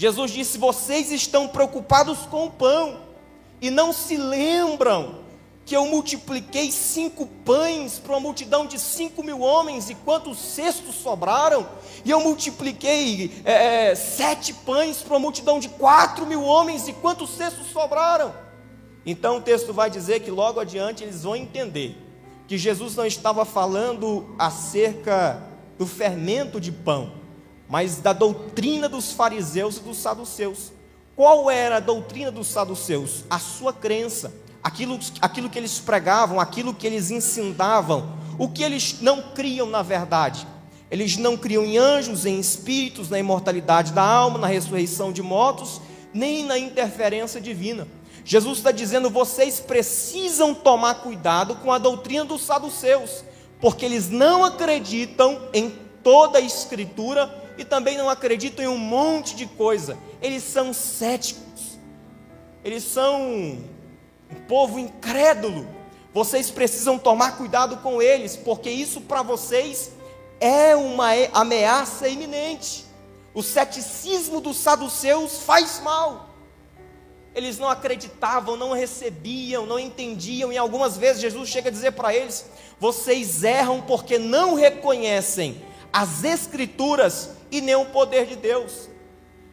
Jesus 0.01 0.31
disse: 0.31 0.57
Vocês 0.57 1.11
estão 1.11 1.47
preocupados 1.47 2.21
com 2.21 2.47
o 2.47 2.49
pão 2.49 3.01
e 3.61 3.69
não 3.69 3.93
se 3.93 4.17
lembram 4.17 5.19
que 5.63 5.75
eu 5.75 5.85
multipliquei 5.85 6.71
cinco 6.71 7.27
pães 7.45 7.99
para 7.99 8.13
uma 8.13 8.19
multidão 8.19 8.65
de 8.65 8.79
cinco 8.79 9.23
mil 9.23 9.41
homens 9.41 9.91
e 9.91 9.93
quantos 9.93 10.39
cestos 10.39 10.95
sobraram? 10.95 11.67
E 12.03 12.09
eu 12.09 12.19
multipliquei 12.19 13.43
é, 13.45 13.89
é, 13.91 13.95
sete 13.95 14.55
pães 14.55 15.03
para 15.03 15.13
uma 15.13 15.19
multidão 15.19 15.59
de 15.59 15.69
quatro 15.69 16.25
mil 16.25 16.41
homens 16.41 16.87
e 16.87 16.93
quantos 16.93 17.29
cestos 17.37 17.67
sobraram? 17.67 18.33
Então 19.05 19.37
o 19.37 19.41
texto 19.41 19.71
vai 19.71 19.91
dizer 19.91 20.21
que 20.21 20.31
logo 20.31 20.59
adiante 20.59 21.03
eles 21.03 21.21
vão 21.21 21.35
entender 21.35 21.95
que 22.47 22.57
Jesus 22.57 22.95
não 22.95 23.05
estava 23.05 23.45
falando 23.45 24.33
acerca 24.39 25.43
do 25.77 25.85
fermento 25.85 26.59
de 26.59 26.71
pão, 26.71 27.20
mas 27.71 27.99
da 27.99 28.11
doutrina 28.11 28.89
dos 28.89 29.13
fariseus 29.13 29.77
e 29.77 29.79
dos 29.79 29.97
saduceus. 29.97 30.73
Qual 31.15 31.49
era 31.49 31.77
a 31.77 31.79
doutrina 31.79 32.29
dos 32.29 32.47
saduceus? 32.47 33.23
A 33.29 33.39
sua 33.39 33.71
crença, 33.71 34.33
aquilo, 34.61 34.99
aquilo 35.21 35.49
que 35.49 35.57
eles 35.57 35.79
pregavam, 35.79 36.37
aquilo 36.37 36.73
que 36.73 36.85
eles 36.85 37.09
ensinavam, 37.11 38.11
o 38.37 38.49
que 38.49 38.61
eles 38.61 38.97
não 38.99 39.21
criam 39.31 39.69
na 39.69 39.81
verdade. 39.81 40.45
Eles 40.91 41.15
não 41.15 41.37
criam 41.37 41.63
em 41.63 41.77
anjos, 41.77 42.25
em 42.25 42.41
espíritos, 42.41 43.09
na 43.09 43.17
imortalidade 43.17 43.93
da 43.93 44.03
alma, 44.03 44.37
na 44.37 44.47
ressurreição 44.47 45.13
de 45.13 45.23
mortos, 45.23 45.79
nem 46.13 46.43
na 46.43 46.59
interferência 46.59 47.39
divina. 47.39 47.87
Jesus 48.25 48.57
está 48.57 48.73
dizendo: 48.73 49.09
vocês 49.09 49.61
precisam 49.61 50.53
tomar 50.53 50.95
cuidado 50.95 51.55
com 51.55 51.71
a 51.71 51.77
doutrina 51.77 52.25
dos 52.25 52.41
saduceus, 52.41 53.23
porque 53.61 53.85
eles 53.85 54.09
não 54.09 54.43
acreditam 54.43 55.39
em 55.53 55.73
toda 56.03 56.37
a 56.37 56.41
Escritura 56.41 57.40
e 57.57 57.65
também 57.65 57.97
não 57.97 58.09
acreditam 58.09 58.65
em 58.65 58.67
um 58.67 58.77
monte 58.77 59.35
de 59.35 59.45
coisa. 59.45 59.97
Eles 60.21 60.43
são 60.43 60.73
céticos. 60.73 61.79
Eles 62.63 62.83
são 62.83 63.21
um 63.21 63.61
povo 64.47 64.79
incrédulo. 64.79 65.67
Vocês 66.13 66.51
precisam 66.51 66.97
tomar 66.97 67.37
cuidado 67.37 67.77
com 67.77 68.01
eles, 68.01 68.35
porque 68.35 68.69
isso 68.69 69.01
para 69.01 69.21
vocês 69.21 69.91
é 70.39 70.75
uma 70.75 71.09
ameaça 71.33 72.07
iminente. 72.07 72.85
O 73.33 73.41
ceticismo 73.41 74.41
dos 74.41 74.57
saduceus 74.57 75.39
faz 75.43 75.79
mal. 75.79 76.29
eles 77.33 77.57
não 77.57 77.69
acreditavam, 77.69 78.57
não 78.57 78.73
recebiam, 78.73 79.65
não 79.65 79.79
entendiam, 79.79 80.51
e 80.51 80.57
algumas 80.57 80.97
vezes 80.97 81.21
Jesus 81.21 81.47
chega 81.47 81.69
a 81.69 81.71
dizer 81.71 81.91
para 81.91 82.13
eles: 82.13 82.45
vocês 82.77 83.43
erram 83.43 83.81
porque 83.81 84.17
não 84.17 84.55
reconhecem 84.55 85.63
as 85.93 86.23
Escrituras 86.23 87.29
e 87.51 87.61
nem 87.61 87.75
o 87.75 87.85
poder 87.85 88.25
de 88.25 88.35
Deus. 88.35 88.89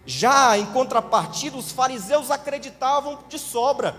Já 0.06 0.56
em 0.56 0.64
contrapartida, 0.66 1.56
os 1.56 1.72
fariseus 1.72 2.30
acreditavam 2.30 3.18
de 3.28 3.38
sobra. 3.38 3.94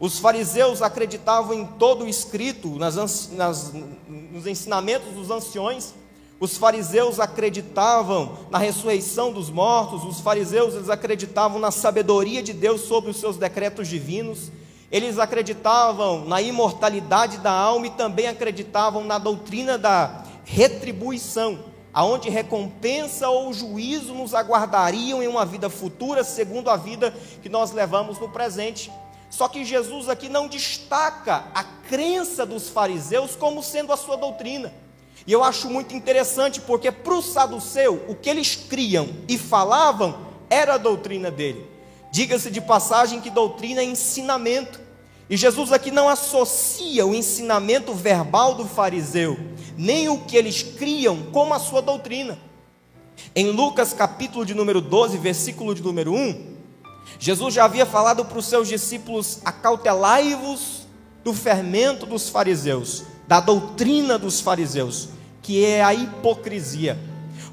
Os 0.00 0.18
fariseus 0.18 0.80
acreditavam 0.80 1.54
em 1.54 1.66
todo 1.66 2.04
o 2.04 2.08
escrito, 2.08 2.76
nas, 2.76 3.28
nas, 3.30 3.72
nos 4.08 4.46
ensinamentos 4.46 5.12
dos 5.12 5.30
anciões. 5.30 5.94
Os 6.40 6.56
fariseus 6.56 7.20
acreditavam 7.20 8.36
na 8.50 8.58
ressurreição 8.58 9.32
dos 9.32 9.48
mortos. 9.48 10.04
Os 10.04 10.20
fariseus 10.20 10.74
eles 10.74 10.88
acreditavam 10.88 11.60
na 11.60 11.70
sabedoria 11.70 12.42
de 12.42 12.52
Deus 12.52 12.80
sobre 12.80 13.10
os 13.10 13.18
seus 13.18 13.36
decretos 13.36 13.86
divinos. 13.86 14.50
Eles 14.90 15.18
acreditavam 15.18 16.24
na 16.24 16.42
imortalidade 16.42 17.38
da 17.38 17.52
alma 17.52 17.86
e 17.86 17.90
também 17.90 18.26
acreditavam 18.26 19.04
na 19.04 19.18
doutrina 19.18 19.78
da 19.78 20.24
retribuição, 20.44 21.60
aonde 21.92 22.30
recompensa 22.30 23.28
ou 23.28 23.52
juízo 23.52 24.14
nos 24.14 24.34
aguardariam 24.34 25.22
em 25.22 25.28
uma 25.28 25.44
vida 25.44 25.68
futura, 25.68 26.24
segundo 26.24 26.70
a 26.70 26.76
vida 26.76 27.14
que 27.42 27.48
nós 27.48 27.72
levamos 27.72 28.18
no 28.18 28.28
presente. 28.28 28.90
Só 29.30 29.48
que 29.48 29.64
Jesus 29.64 30.08
aqui 30.08 30.28
não 30.28 30.46
destaca 30.46 31.44
a 31.54 31.64
crença 31.64 32.44
dos 32.44 32.68
fariseus 32.68 33.34
como 33.34 33.62
sendo 33.62 33.92
a 33.92 33.96
sua 33.96 34.16
doutrina. 34.16 34.72
E 35.26 35.32
eu 35.32 35.42
acho 35.42 35.70
muito 35.70 35.94
interessante 35.94 36.60
porque 36.60 36.90
para 36.90 37.14
o 37.14 37.22
saduceu, 37.22 38.04
o 38.08 38.14
que 38.14 38.28
eles 38.28 38.56
criam 38.56 39.08
e 39.28 39.38
falavam 39.38 40.32
era 40.50 40.74
a 40.74 40.78
doutrina 40.78 41.30
dele. 41.30 41.66
Diga-se 42.10 42.50
de 42.50 42.60
passagem 42.60 43.22
que 43.22 43.30
doutrina 43.30 43.80
é 43.80 43.84
ensinamento. 43.84 44.81
E 45.32 45.36
Jesus 45.38 45.72
aqui 45.72 45.90
não 45.90 46.10
associa 46.10 47.06
o 47.06 47.14
ensinamento 47.14 47.94
verbal 47.94 48.54
do 48.54 48.66
fariseu, 48.66 49.38
nem 49.78 50.06
o 50.06 50.18
que 50.18 50.36
eles 50.36 50.62
criam, 50.62 51.22
com 51.32 51.54
a 51.54 51.58
sua 51.58 51.80
doutrina. 51.80 52.38
Em 53.34 53.50
Lucas 53.50 53.94
capítulo 53.94 54.44
de 54.44 54.52
número 54.52 54.78
12, 54.82 55.16
versículo 55.16 55.74
de 55.74 55.80
número 55.80 56.12
1, 56.12 56.54
Jesus 57.18 57.54
já 57.54 57.64
havia 57.64 57.86
falado 57.86 58.26
para 58.26 58.38
os 58.38 58.44
seus 58.44 58.68
discípulos: 58.68 59.40
acautelai-vos 59.42 60.86
do 61.24 61.32
fermento 61.32 62.04
dos 62.04 62.28
fariseus, 62.28 63.04
da 63.26 63.40
doutrina 63.40 64.18
dos 64.18 64.38
fariseus, 64.38 65.08
que 65.40 65.64
é 65.64 65.82
a 65.82 65.94
hipocrisia. 65.94 67.00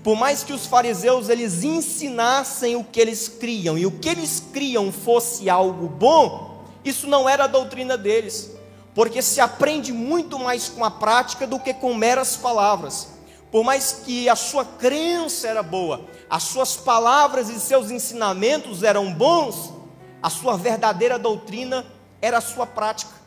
Por 0.04 0.18
mais 0.18 0.44
que 0.44 0.52
os 0.52 0.66
fariseus 0.66 1.30
eles 1.30 1.64
ensinassem 1.64 2.76
o 2.76 2.84
que 2.84 3.00
eles 3.00 3.30
criam 3.30 3.78
e 3.78 3.86
o 3.86 3.92
que 3.92 4.10
eles 4.10 4.44
criam 4.52 4.92
fosse 4.92 5.50
algo 5.50 5.88
bom, 5.88 6.59
isso 6.84 7.08
não 7.08 7.28
era 7.28 7.46
a 7.46 7.48
doutrina 7.48 7.98
deles, 7.98 8.52
porque 8.96 9.22
se 9.22 9.40
aprende 9.40 9.92
muito 9.92 10.40
mais 10.40 10.70
com 10.70 10.84
a 10.84 10.92
prática 10.92 11.46
do 11.46 11.60
que 11.60 11.74
com 11.74 11.94
meras 11.94 12.36
palavras. 12.36 13.10
Por 13.52 13.64
mais 13.64 14.02
que 14.06 14.30
a 14.30 14.36
sua 14.36 14.64
crença 14.64 15.48
era 15.48 15.64
boa, 15.64 16.06
as 16.30 16.44
suas 16.44 16.78
palavras 16.78 17.50
e 17.50 17.60
seus 17.60 17.90
ensinamentos 17.90 18.84
eram 18.84 19.12
bons, 19.12 19.74
a 20.22 20.30
sua 20.30 20.56
verdadeira 20.56 21.18
doutrina 21.18 21.86
era 22.22 22.38
a 22.38 22.42
sua 22.42 22.68
prática. 22.68 23.20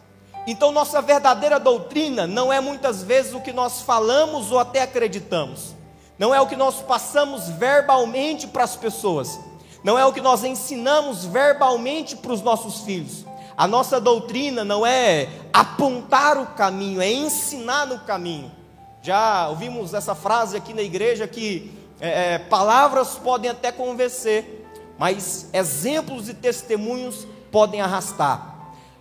Então, 0.47 0.73
nossa 0.73 1.01
verdadeira 1.01 1.59
doutrina 1.59 2.27
não 2.27 2.53
é 2.53 2.61
muitas 2.61 3.03
vezes 3.03 3.33
o 3.33 3.41
que 3.41 3.53
nós 3.53 3.83
falamos 3.83 4.51
ou 4.51 4.59
até 4.59 4.83
acreditamos, 4.83 5.75
não 6.19 6.35
é 6.35 6.41
o 6.41 6.47
que 6.47 6.57
nós 6.57 6.77
passamos 6.83 7.49
verbalmente 7.49 8.47
para 8.47 8.65
as 8.65 8.77
pessoas, 8.77 9.39
não 9.85 9.99
é 9.99 10.05
o 10.05 10.13
que 10.13 10.21
nós 10.21 10.45
ensinamos 10.45 11.25
verbalmente 11.25 12.17
para 12.17 12.33
os 12.33 12.43
nossos 12.43 12.81
filhos. 12.81 13.25
A 13.57 13.67
nossa 13.67 14.01
doutrina 14.01 14.65
não 14.65 14.87
é 14.87 15.29
apontar 15.53 16.38
o 16.38 16.47
caminho, 16.47 17.01
é 17.01 17.12
ensinar 17.12 17.87
no 17.87 17.99
caminho. 18.01 18.51
Já 19.03 19.49
ouvimos 19.49 19.95
essa 19.95 20.15
frase 20.15 20.57
aqui 20.57 20.73
na 20.73 20.83
igreja 20.83 21.27
que 21.27 21.73
é, 22.01 22.35
é, 22.35 22.38
palavras 22.38 23.17
podem 23.17 23.51
até 23.51 23.71
convencer, 23.71 24.67
mas 24.99 25.49
exemplos 25.53 26.29
e 26.29 26.35
testemunhos 26.35 27.27
podem 27.51 27.81
arrastar. 27.81 28.53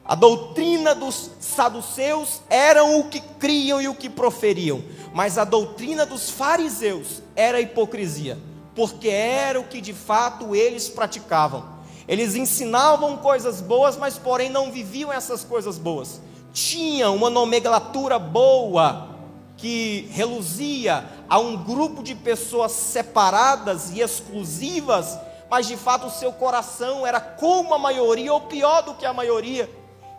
A 0.04 0.16
doutrina 0.16 0.94
dos 0.94 1.32
saduceus 1.40 2.42
eram 2.50 3.00
o 3.00 3.10
que 3.10 3.22
criam 3.40 3.82
e 3.82 3.88
o 3.88 3.96
que 3.96 4.10
proferiam, 4.10 4.84
mas 5.14 5.38
a 5.38 5.44
doutrina 5.44 6.06
dos 6.06 6.30
fariseus 6.30 7.22
era 7.36 7.62
hipocrisia, 7.62 8.38
porque 8.76 9.08
era 9.08 9.60
o 9.60 9.64
que 9.64 9.80
de 9.80 9.94
fato 9.94 10.56
eles 10.56 10.90
praticavam. 10.90 11.64
Eles 12.12 12.36
ensinavam 12.36 13.16
coisas 13.16 13.62
boas, 13.62 13.96
mas 13.96 14.18
porém 14.18 14.50
não 14.50 14.70
viviam 14.70 15.14
essas 15.14 15.46
coisas 15.46 15.78
boas. 15.78 16.20
Tinham 16.52 17.16
uma 17.16 17.30
nomenclatura 17.30 18.20
boa, 18.20 19.08
que 19.56 20.10
reluzia 20.12 21.06
a 21.30 21.40
um 21.40 21.56
grupo 21.56 22.04
de 22.04 22.14
pessoas 22.14 22.74
separadas 22.74 23.92
e 23.92 24.02
exclusivas, 24.02 25.18
mas 25.50 25.68
de 25.68 25.78
fato 25.78 26.08
o 26.08 26.12
seu 26.12 26.34
coração 26.34 27.08
era 27.08 27.22
como 27.22 27.74
a 27.74 27.80
maioria 27.80 28.34
ou 28.34 28.42
pior 28.42 28.82
do 28.82 28.94
que 28.96 29.06
a 29.06 29.14
maioria. 29.14 29.70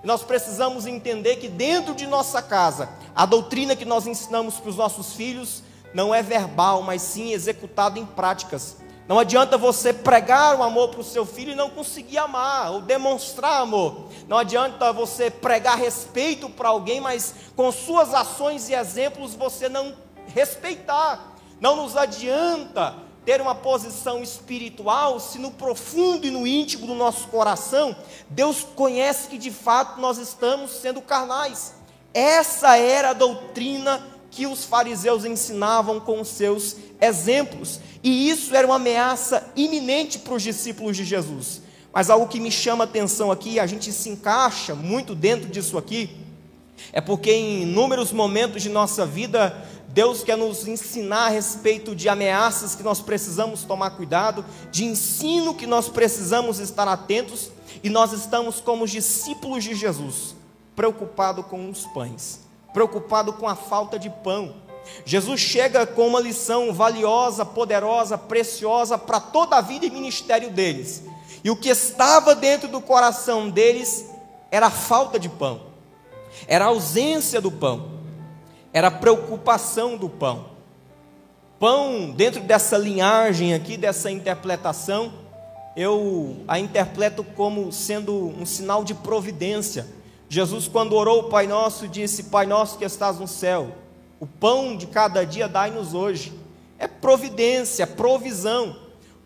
Nós 0.02 0.22
precisamos 0.22 0.86
entender 0.86 1.36
que 1.36 1.48
dentro 1.48 1.94
de 1.94 2.06
nossa 2.06 2.40
casa, 2.40 2.88
a 3.14 3.26
doutrina 3.26 3.76
que 3.76 3.84
nós 3.84 4.06
ensinamos 4.06 4.54
para 4.54 4.70
os 4.70 4.76
nossos 4.76 5.12
filhos 5.12 5.62
não 5.92 6.14
é 6.14 6.22
verbal, 6.22 6.80
mas 6.80 7.02
sim 7.02 7.32
executada 7.32 7.98
em 7.98 8.06
práticas. 8.06 8.78
Não 9.12 9.18
adianta 9.18 9.58
você 9.58 9.92
pregar 9.92 10.58
o 10.58 10.62
amor 10.62 10.88
para 10.88 11.00
o 11.00 11.04
seu 11.04 11.26
filho 11.26 11.52
e 11.52 11.54
não 11.54 11.68
conseguir 11.68 12.16
amar 12.16 12.72
ou 12.72 12.80
demonstrar 12.80 13.60
amor. 13.60 14.06
Não 14.26 14.38
adianta 14.38 14.90
você 14.90 15.30
pregar 15.30 15.76
respeito 15.76 16.48
para 16.48 16.70
alguém, 16.70 16.98
mas 16.98 17.34
com 17.54 17.70
suas 17.70 18.14
ações 18.14 18.70
e 18.70 18.72
exemplos 18.72 19.34
você 19.34 19.68
não 19.68 19.94
respeitar. 20.28 21.36
Não 21.60 21.76
nos 21.76 21.94
adianta 21.94 22.94
ter 23.22 23.38
uma 23.42 23.54
posição 23.54 24.22
espiritual 24.22 25.20
se 25.20 25.38
no 25.38 25.50
profundo 25.50 26.26
e 26.26 26.30
no 26.30 26.46
íntimo 26.46 26.86
do 26.86 26.94
nosso 26.94 27.28
coração 27.28 27.94
Deus 28.30 28.64
conhece 28.74 29.28
que 29.28 29.36
de 29.36 29.50
fato 29.50 30.00
nós 30.00 30.16
estamos 30.16 30.70
sendo 30.70 31.02
carnais. 31.02 31.74
Essa 32.14 32.78
era 32.78 33.10
a 33.10 33.12
doutrina 33.12 34.02
que 34.30 34.46
os 34.46 34.64
fariseus 34.64 35.26
ensinavam 35.26 36.00
com 36.00 36.18
os 36.18 36.28
seus 36.28 36.76
exemplos. 36.98 37.78
E 38.02 38.28
isso 38.28 38.54
era 38.54 38.66
uma 38.66 38.76
ameaça 38.76 39.52
iminente 39.54 40.18
para 40.18 40.34
os 40.34 40.42
discípulos 40.42 40.96
de 40.96 41.04
Jesus. 41.04 41.62
Mas 41.92 42.10
algo 42.10 42.26
que 42.26 42.40
me 42.40 42.50
chama 42.50 42.84
a 42.84 42.86
atenção 42.86 43.30
aqui, 43.30 43.60
a 43.60 43.66
gente 43.66 43.92
se 43.92 44.08
encaixa 44.08 44.74
muito 44.74 45.14
dentro 45.14 45.48
disso 45.48 45.76
aqui, 45.78 46.16
é 46.92 47.00
porque 47.00 47.30
em 47.30 47.62
inúmeros 47.62 48.12
momentos 48.12 48.62
de 48.62 48.68
nossa 48.68 49.06
vida, 49.06 49.54
Deus 49.88 50.24
quer 50.24 50.36
nos 50.36 50.66
ensinar 50.66 51.26
a 51.26 51.28
respeito 51.28 51.94
de 51.94 52.08
ameaças 52.08 52.74
que 52.74 52.82
nós 52.82 53.00
precisamos 53.00 53.62
tomar 53.62 53.90
cuidado, 53.90 54.44
de 54.70 54.84
ensino 54.84 55.54
que 55.54 55.66
nós 55.66 55.88
precisamos 55.88 56.58
estar 56.58 56.88
atentos, 56.88 57.50
e 57.84 57.90
nós 57.90 58.12
estamos 58.12 58.58
como 58.60 58.84
os 58.84 58.90
discípulos 58.90 59.62
de 59.62 59.74
Jesus, 59.74 60.34
preocupados 60.74 61.44
com 61.46 61.68
os 61.70 61.86
pães 61.86 62.42
preocupado 62.72 63.32
com 63.32 63.46
a 63.46 63.54
falta 63.54 63.98
de 63.98 64.08
pão. 64.08 64.54
Jesus 65.04 65.40
chega 65.40 65.86
com 65.86 66.06
uma 66.06 66.20
lição 66.20 66.72
valiosa, 66.72 67.44
poderosa, 67.44 68.18
preciosa 68.18 68.98
para 68.98 69.20
toda 69.20 69.56
a 69.56 69.60
vida 69.60 69.86
e 69.86 69.90
ministério 69.90 70.50
deles. 70.50 71.02
E 71.44 71.50
o 71.50 71.56
que 71.56 71.68
estava 71.68 72.34
dentro 72.34 72.68
do 72.68 72.80
coração 72.80 73.50
deles 73.50 74.06
era 74.50 74.66
a 74.66 74.70
falta 74.70 75.18
de 75.18 75.28
pão, 75.28 75.62
era 76.46 76.64
a 76.64 76.68
ausência 76.68 77.40
do 77.40 77.50
pão, 77.50 77.90
era 78.72 78.88
a 78.88 78.92
preocupação 78.92 79.96
do 79.96 80.08
pão. 80.08 80.52
Pão, 81.58 82.10
dentro 82.10 82.40
dessa 82.40 82.76
linhagem 82.76 83.54
aqui, 83.54 83.76
dessa 83.76 84.10
interpretação, 84.10 85.12
eu 85.76 86.38
a 86.46 86.58
interpreto 86.58 87.24
como 87.24 87.72
sendo 87.72 88.12
um 88.14 88.44
sinal 88.44 88.84
de 88.84 88.94
providência 88.94 89.86
Jesus, 90.32 90.66
quando 90.66 90.94
orou 90.94 91.20
o 91.20 91.24
Pai 91.24 91.46
Nosso, 91.46 91.86
disse: 91.86 92.22
Pai 92.22 92.46
Nosso 92.46 92.78
que 92.78 92.86
estás 92.86 93.18
no 93.18 93.28
céu, 93.28 93.68
o 94.22 94.26
pão 94.28 94.76
de 94.76 94.86
cada 94.86 95.26
dia 95.26 95.48
dai-nos 95.48 95.94
hoje. 95.94 96.32
É 96.78 96.86
providência, 96.86 97.84
provisão. 97.88 98.76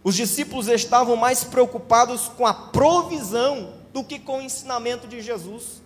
Os 0.02 0.14
discípulos 0.14 0.68
estavam 0.68 1.16
mais 1.16 1.44
preocupados 1.44 2.28
com 2.28 2.46
a 2.46 2.54
provisão 2.54 3.74
do 3.92 4.02
que 4.02 4.18
com 4.18 4.38
o 4.38 4.40
ensinamento 4.40 5.06
de 5.06 5.20
Jesus. 5.20 5.82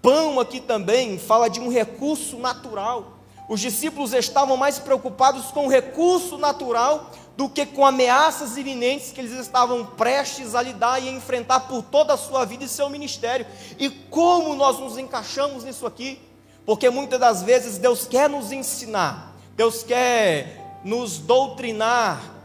Pão 0.00 0.40
aqui 0.40 0.58
também 0.58 1.18
fala 1.18 1.50
de 1.50 1.60
um 1.60 1.70
recurso 1.70 2.38
natural. 2.38 3.18
Os 3.46 3.60
discípulos 3.60 4.14
estavam 4.14 4.56
mais 4.56 4.78
preocupados 4.78 5.48
com 5.48 5.66
o 5.66 5.70
recurso 5.70 6.38
natural 6.38 7.10
do 7.36 7.50
que 7.50 7.66
com 7.66 7.84
ameaças 7.84 8.56
iminentes 8.56 9.12
que 9.12 9.20
eles 9.20 9.32
estavam 9.32 9.84
prestes 9.84 10.54
a 10.54 10.62
lidar 10.62 10.98
e 11.02 11.10
a 11.10 11.12
enfrentar 11.12 11.60
por 11.60 11.82
toda 11.82 12.14
a 12.14 12.16
sua 12.16 12.46
vida 12.46 12.64
e 12.64 12.68
seu 12.68 12.88
ministério. 12.88 13.46
E 13.78 13.90
como 13.90 14.54
nós 14.54 14.78
nos 14.78 14.96
encaixamos 14.96 15.62
nisso 15.62 15.86
aqui? 15.86 16.25
Porque 16.66 16.90
muitas 16.90 17.18
das 17.18 17.42
vezes 17.42 17.78
Deus 17.78 18.06
quer 18.06 18.28
nos 18.28 18.52
ensinar, 18.52 19.34
Deus 19.56 19.82
quer 19.82 20.80
nos 20.84 21.18
doutrinar, 21.18 22.36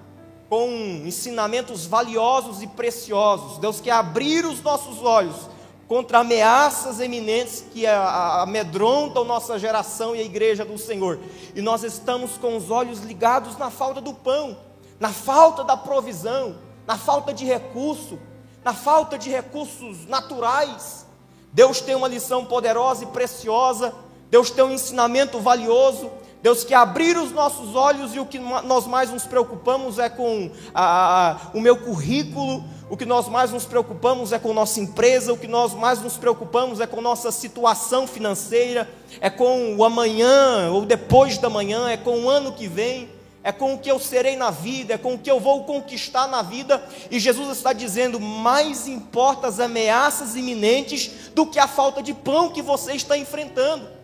com 0.52 0.68
ensinamentos 1.06 1.86
valiosos 1.86 2.62
e 2.62 2.68
preciosos. 2.68 3.58
Deus 3.58 3.80
quer 3.80 3.92
abrir 3.92 4.46
os 4.46 4.62
nossos 4.62 5.02
olhos 5.02 5.50
contra 5.88 6.20
ameaças 6.20 7.00
eminentes 7.00 7.64
que 7.72 7.88
amedrontam 7.88 9.24
nossa 9.24 9.58
geração 9.58 10.14
e 10.14 10.20
a 10.20 10.24
igreja 10.24 10.66
do 10.66 10.78
Senhor. 10.78 11.20
E 11.56 11.62
nós 11.62 11.86
estamos 11.86 12.38
com 12.38 12.58
os 12.58 12.70
olhos 12.70 13.00
ligados 13.00 13.58
na 13.58 13.70
falta 13.70 14.02
do 14.02 14.14
pão, 14.14 14.58
na 15.00 15.14
falta 15.14 15.64
da 15.64 15.78
provisão, 15.78 16.58
na 16.86 16.98
falta 16.98 17.34
de 17.34 17.46
recurso, 17.46 18.20
na 18.62 18.74
falta 18.74 19.18
de 19.18 19.30
recursos 19.30 20.06
naturais. 20.06 21.06
Deus 21.54 21.80
tem 21.80 21.96
uma 21.96 22.10
lição 22.10 22.44
poderosa 22.44 23.06
e 23.06 23.08
preciosa, 23.08 23.96
Deus 24.32 24.50
tem 24.50 24.64
um 24.64 24.72
ensinamento 24.72 25.42
valioso, 25.42 26.10
Deus 26.42 26.64
quer 26.64 26.76
abrir 26.76 27.18
os 27.18 27.34
nossos 27.34 27.76
olhos 27.76 28.16
e 28.16 28.20
o 28.20 28.26
que 28.26 28.40
nós 28.40 28.88
mais 28.88 29.12
nos 29.12 29.26
preocupamos 29.26 30.00
é 30.00 30.08
com 30.08 30.50
a, 30.74 31.32
a, 31.32 31.38
o 31.54 31.60
meu 31.60 31.76
currículo, 31.76 32.64
o 32.90 32.96
que 32.96 33.06
nós 33.06 33.28
mais 33.28 33.52
nos 33.52 33.66
preocupamos 33.66 34.32
é 34.32 34.40
com 34.40 34.54
nossa 34.54 34.80
empresa, 34.80 35.34
o 35.34 35.38
que 35.38 35.50
nós 35.50 35.74
mais 35.74 36.02
nos 36.02 36.16
preocupamos 36.16 36.80
é 36.80 36.88
com 36.88 37.02
nossa 37.02 37.30
situação 37.30 38.08
financeira, 38.08 38.90
é 39.20 39.30
com 39.30 39.76
o 39.76 39.84
amanhã 39.84 40.72
ou 40.72 40.86
depois 40.86 41.38
da 41.38 41.50
manhã, 41.50 41.90
é 41.90 41.98
com 41.98 42.22
o 42.22 42.30
ano 42.30 42.54
que 42.54 42.70
vem, 42.70 43.10
é 43.44 43.52
com 43.52 43.74
o 43.74 43.78
que 43.78 43.92
eu 43.92 44.00
serei 44.00 44.38
na 44.38 44.50
vida, 44.50 44.94
é 44.94 44.98
com 44.98 45.16
o 45.16 45.20
que 45.20 45.30
eu 45.30 45.42
vou 45.42 45.66
conquistar 45.66 46.28
na 46.28 46.42
vida. 46.42 46.82
E 47.10 47.20
Jesus 47.20 47.58
está 47.58 47.74
dizendo: 47.74 48.20
mais 48.20 48.88
importa 48.88 49.48
as 49.48 49.60
ameaças 49.60 50.38
iminentes 50.38 51.32
do 51.36 51.46
que 51.46 51.60
a 51.60 51.68
falta 51.68 52.02
de 52.02 52.14
pão 52.14 52.50
que 52.50 52.62
você 52.62 52.94
está 52.94 53.18
enfrentando 53.18 54.01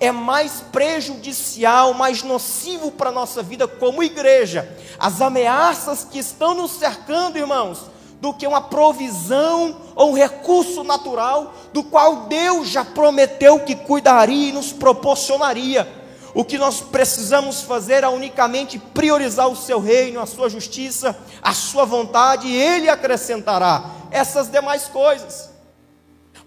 é 0.00 0.10
mais 0.10 0.62
prejudicial, 0.72 1.94
mais 1.94 2.22
nocivo 2.22 2.90
para 2.90 3.10
a 3.10 3.12
nossa 3.12 3.42
vida 3.42 3.66
como 3.66 4.02
igreja, 4.02 4.68
as 4.98 5.20
ameaças 5.20 6.04
que 6.04 6.18
estão 6.18 6.54
nos 6.54 6.72
cercando, 6.72 7.38
irmãos, 7.38 7.82
do 8.20 8.32
que 8.32 8.46
uma 8.46 8.60
provisão 8.60 9.76
ou 9.94 10.10
um 10.10 10.14
recurso 10.14 10.82
natural 10.82 11.54
do 11.72 11.82
qual 11.82 12.26
Deus 12.26 12.68
já 12.68 12.84
prometeu 12.84 13.60
que 13.60 13.74
cuidaria 13.74 14.48
e 14.48 14.52
nos 14.52 14.72
proporcionaria. 14.72 15.86
O 16.34 16.44
que 16.44 16.58
nós 16.58 16.80
precisamos 16.80 17.62
fazer 17.62 18.02
é 18.02 18.08
unicamente 18.08 18.78
priorizar 18.78 19.46
o 19.48 19.54
seu 19.54 19.78
reino, 19.78 20.20
a 20.20 20.26
sua 20.26 20.48
justiça, 20.48 21.16
a 21.40 21.52
sua 21.54 21.84
vontade, 21.84 22.48
e 22.48 22.56
Ele 22.56 22.88
acrescentará 22.88 23.84
essas 24.10 24.50
demais 24.50 24.88
coisas. 24.88 25.53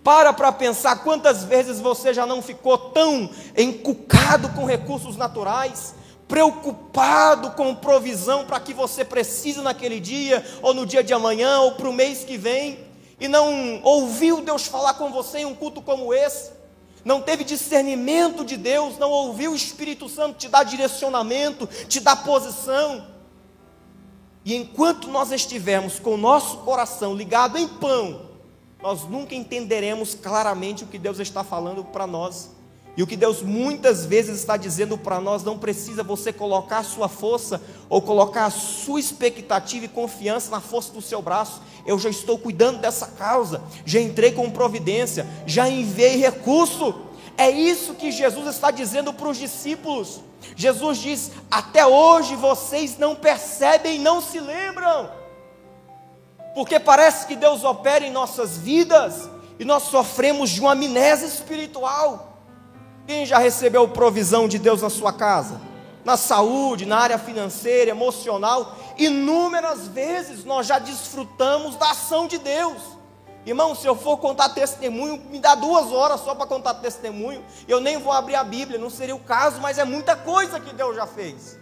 Para 0.04 0.32
para 0.32 0.52
pensar 0.52 1.04
quantas 1.04 1.44
vezes 1.44 1.80
você 1.80 2.14
já 2.14 2.26
não 2.26 2.42
ficou 2.42 2.78
tão 2.78 3.30
encucado 3.58 4.50
com 4.50 4.66
recursos 4.66 5.18
naturais, 5.18 5.96
preocupado 6.28 7.52
com 7.52 7.76
provisão 7.76 8.46
para 8.46 8.60
que 8.60 8.74
você 8.74 9.04
precise 9.04 9.62
naquele 9.62 10.00
dia, 10.00 10.46
ou 10.62 10.74
no 10.74 10.86
dia 10.86 11.04
de 11.04 11.14
amanhã, 11.14 11.60
ou 11.62 11.74
para 11.74 11.90
o 11.90 11.94
mês 11.94 12.24
que 12.24 12.38
vem, 12.38 12.80
e 13.20 13.28
não 13.28 13.82
ouviu 13.84 14.42
Deus 14.42 14.68
falar 14.68 14.94
com 14.96 15.12
você 15.12 15.40
em 15.40 15.46
um 15.46 15.56
culto 15.56 15.82
como 15.82 16.14
esse, 16.14 16.52
não 17.04 17.22
teve 17.22 17.46
discernimento 17.46 18.44
de 18.44 18.58
Deus, 18.58 18.98
não 18.98 19.10
ouviu 19.10 19.54
o 19.54 19.56
Espírito 19.56 20.10
Santo 20.10 20.38
te 20.38 20.50
dar 20.50 20.64
direcionamento, 20.64 21.66
te 21.88 22.02
dar 22.02 22.18
posição. 22.18 23.08
E 24.44 24.54
enquanto 24.54 25.08
nós 25.08 25.32
estivermos 25.32 26.00
com 26.00 26.16
o 26.16 26.18
nosso 26.18 26.58
coração 26.58 27.16
ligado 27.16 27.58
em 27.58 27.66
pão, 27.66 28.27
nós 28.82 29.04
nunca 29.04 29.34
entenderemos 29.34 30.14
claramente 30.14 30.84
o 30.84 30.88
que 30.88 31.00
Deus 31.00 31.20
está 31.20 31.44
falando 31.44 31.84
para 31.84 32.06
nós. 32.06 32.52
E 32.96 33.04
o 33.04 33.08
que 33.08 33.16
Deus 33.16 33.44
muitas 33.44 34.06
vezes 34.06 34.40
está 34.40 34.58
dizendo 34.58 34.98
para 34.98 35.22
nós, 35.22 35.44
não 35.44 35.60
precisa 35.60 36.02
você 36.02 36.34
colocar 36.34 36.80
a 36.80 36.84
sua 36.84 37.08
força 37.08 37.62
ou 37.88 38.02
colocar 38.02 38.46
a 38.46 38.50
sua 38.50 39.00
expectativa 39.00 39.86
e 39.86 39.90
confiança 39.90 40.50
na 40.50 40.60
força 40.60 40.92
do 40.92 41.02
seu 41.02 41.22
braço. 41.22 41.62
Eu 41.86 42.00
já 42.00 42.10
estou 42.10 42.40
cuidando 42.40 42.80
dessa 42.80 43.06
causa, 43.06 43.62
já 43.86 44.02
entrei 44.02 44.32
com 44.32 44.50
providência, 44.50 45.28
já 45.46 45.70
enviei 45.70 46.18
recurso. 46.18 46.96
É 47.38 47.52
isso 47.52 47.94
que 47.94 48.12
Jesus 48.12 48.48
está 48.48 48.72
dizendo 48.72 49.14
para 49.14 49.30
os 49.30 49.38
discípulos. 49.38 50.22
Jesus 50.56 50.98
diz: 50.98 51.32
Até 51.52 51.86
hoje 51.86 52.36
vocês 52.36 52.98
não 52.98 53.16
percebem, 53.16 54.00
não 54.00 54.22
se 54.22 54.40
lembram 54.40 55.17
porque 56.58 56.80
parece 56.80 57.28
que 57.28 57.36
Deus 57.36 57.64
opera 57.64 58.04
em 58.04 58.10
nossas 58.10 58.58
vidas 58.58 59.30
e 59.60 59.64
nós 59.64 59.84
sofremos 59.84 60.50
de 60.50 60.60
uma 60.60 60.72
amnésia 60.72 61.28
espiritual. 61.28 62.42
Quem 63.06 63.28
já 63.28 63.38
recebeu 63.38 63.88
provisão 63.90 64.48
de 64.48 64.58
Deus 64.58 64.82
na 64.82 64.90
sua 64.90 65.14
casa? 65.14 65.62
Na 66.04 66.18
saúde, 66.18 66.84
na 66.84 66.98
área 66.98 67.20
financeira, 67.20 67.92
emocional, 67.92 68.76
inúmeras 68.98 69.88
vezes 69.90 70.44
nós 70.46 70.66
já 70.66 70.80
desfrutamos 70.80 71.76
da 71.76 71.92
ação 71.92 72.26
de 72.26 72.40
Deus. 72.40 72.82
Irmão, 73.46 73.76
se 73.76 73.86
eu 73.86 73.96
for 73.96 74.18
contar 74.18 74.50
testemunho, 74.50 75.22
me 75.30 75.38
dá 75.38 75.54
duas 75.54 75.92
horas 75.92 76.22
só 76.22 76.34
para 76.34 76.48
contar 76.48 76.74
testemunho. 76.74 77.46
Eu 77.68 77.80
nem 77.80 78.00
vou 78.00 78.12
abrir 78.12 78.34
a 78.34 78.44
Bíblia, 78.44 78.80
não 78.80 78.90
seria 78.90 79.16
o 79.16 79.20
caso, 79.20 79.62
mas 79.62 79.78
é 79.78 79.84
muita 79.84 80.16
coisa 80.16 80.60
que 80.60 80.74
Deus 80.74 80.96
já 80.96 81.06
fez. 81.06 81.60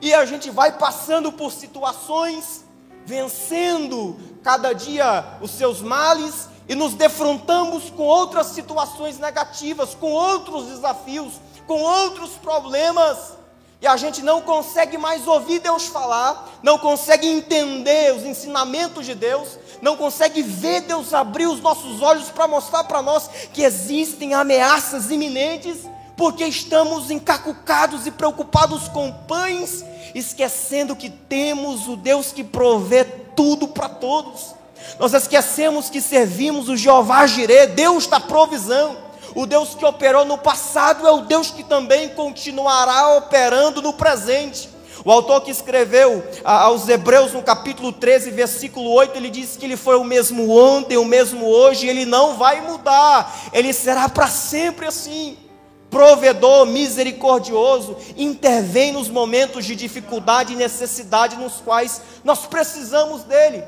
E 0.00 0.12
a 0.12 0.24
gente 0.24 0.50
vai 0.50 0.72
passando 0.72 1.30
por 1.30 1.52
situações 1.52 2.61
vencendo 3.04 4.16
cada 4.42 4.72
dia 4.72 5.38
os 5.40 5.50
seus 5.50 5.80
males 5.80 6.48
e 6.68 6.74
nos 6.74 6.94
defrontamos 6.94 7.90
com 7.90 8.04
outras 8.04 8.46
situações 8.48 9.18
negativas, 9.18 9.94
com 9.94 10.10
outros 10.10 10.66
desafios, 10.66 11.34
com 11.66 11.80
outros 11.80 12.32
problemas. 12.32 13.34
E 13.80 13.86
a 13.86 13.96
gente 13.96 14.22
não 14.22 14.40
consegue 14.40 14.96
mais 14.96 15.26
ouvir 15.26 15.58
Deus 15.58 15.86
falar, 15.86 16.48
não 16.62 16.78
consegue 16.78 17.26
entender 17.26 18.14
os 18.14 18.22
ensinamentos 18.22 19.04
de 19.04 19.14
Deus, 19.14 19.58
não 19.80 19.96
consegue 19.96 20.40
ver 20.40 20.82
Deus 20.82 21.12
abrir 21.12 21.46
os 21.46 21.60
nossos 21.60 22.00
olhos 22.00 22.30
para 22.30 22.46
mostrar 22.46 22.84
para 22.84 23.02
nós 23.02 23.28
que 23.52 23.62
existem 23.62 24.34
ameaças 24.34 25.10
iminentes, 25.10 25.78
porque 26.16 26.44
estamos 26.44 27.10
encacucados 27.10 28.06
e 28.06 28.10
preocupados 28.10 28.88
com 28.88 29.12
pães 29.26 29.84
esquecendo 30.14 30.96
que 30.96 31.10
temos 31.10 31.88
o 31.88 31.96
Deus 31.96 32.32
que 32.32 32.44
provê 32.44 33.04
tudo 33.04 33.68
para 33.68 33.88
todos. 33.88 34.54
Nós 34.98 35.14
esquecemos 35.14 35.88
que 35.88 36.00
servimos 36.00 36.68
o 36.68 36.76
Jeová 36.76 37.26
Jireh, 37.26 37.68
Deus 37.68 38.06
da 38.06 38.20
provisão. 38.20 38.96
O 39.34 39.46
Deus 39.46 39.74
que 39.74 39.84
operou 39.84 40.24
no 40.24 40.36
passado 40.36 41.06
é 41.06 41.10
o 41.10 41.22
Deus 41.22 41.50
que 41.50 41.64
também 41.64 42.10
continuará 42.10 43.16
operando 43.16 43.80
no 43.80 43.94
presente. 43.94 44.68
O 45.04 45.10
autor 45.10 45.40
que 45.40 45.50
escreveu 45.50 46.22
aos 46.44 46.88
Hebreus 46.88 47.32
no 47.32 47.42
capítulo 47.42 47.92
13, 47.92 48.30
versículo 48.30 48.90
8, 48.92 49.16
ele 49.16 49.30
diz 49.30 49.56
que 49.56 49.64
ele 49.64 49.76
foi 49.76 49.96
o 49.96 50.04
mesmo 50.04 50.50
ontem, 50.50 50.96
o 50.96 51.04
mesmo 51.04 51.46
hoje, 51.46 51.88
ele 51.88 52.04
não 52.04 52.36
vai 52.36 52.60
mudar, 52.60 53.50
ele 53.52 53.72
será 53.72 54.08
para 54.08 54.28
sempre 54.28 54.86
assim 54.86 55.36
provedor 55.92 56.64
misericordioso, 56.64 57.98
intervém 58.16 58.92
nos 58.92 59.10
momentos 59.10 59.66
de 59.66 59.76
dificuldade 59.76 60.54
e 60.54 60.56
necessidade 60.56 61.36
nos 61.36 61.60
quais 61.60 62.00
nós 62.24 62.46
precisamos 62.46 63.24
dele. 63.24 63.62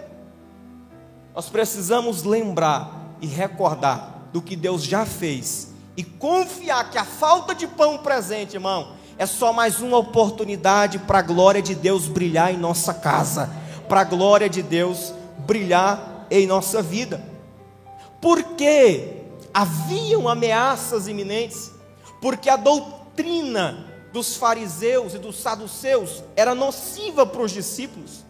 Nós 1.35 1.51
precisamos 1.51 2.23
lembrar 2.23 3.15
e 3.21 3.27
recordar 3.27 4.23
do 4.33 4.41
que 4.41 4.57
Deus 4.57 4.83
já 4.83 5.05
fez 5.05 5.69
e 5.99 6.03
confiar 6.03 6.91
que 6.91 6.97
a 6.97 7.05
falta 7.05 7.55
de 7.55 7.67
pão 7.67 7.99
presente, 7.99 8.55
irmão, 8.55 8.95
é 9.19 9.27
só 9.27 9.53
mais 9.53 9.81
uma 9.81 9.99
oportunidade 9.99 10.99
para 11.01 11.19
a 11.19 11.23
glória 11.23 11.61
de 11.61 11.75
Deus 11.75 12.07
brilhar 12.07 12.53
em 12.53 12.57
nossa 12.57 12.95
casa, 12.95 13.51
para 13.87 14.01
a 14.01 14.05
glória 14.05 14.49
de 14.49 14.63
Deus 14.63 15.13
brilhar 15.41 16.27
em 16.31 16.47
nossa 16.47 16.81
vida. 16.81 17.23
Porque 18.19 19.25
haviam 19.53 20.27
ameaças 20.27 21.07
iminentes, 21.07 21.74
porque 22.25 22.49
a 22.49 22.57
doutrina 22.57 23.85
dos 24.11 24.39
fariseus 24.39 25.13
e 25.13 25.19
dos 25.19 25.37
saduceus 25.37 26.25
era 26.35 26.55
nociva 26.55 27.27
para 27.27 27.43
os 27.43 27.53
discípulos. 27.53 28.25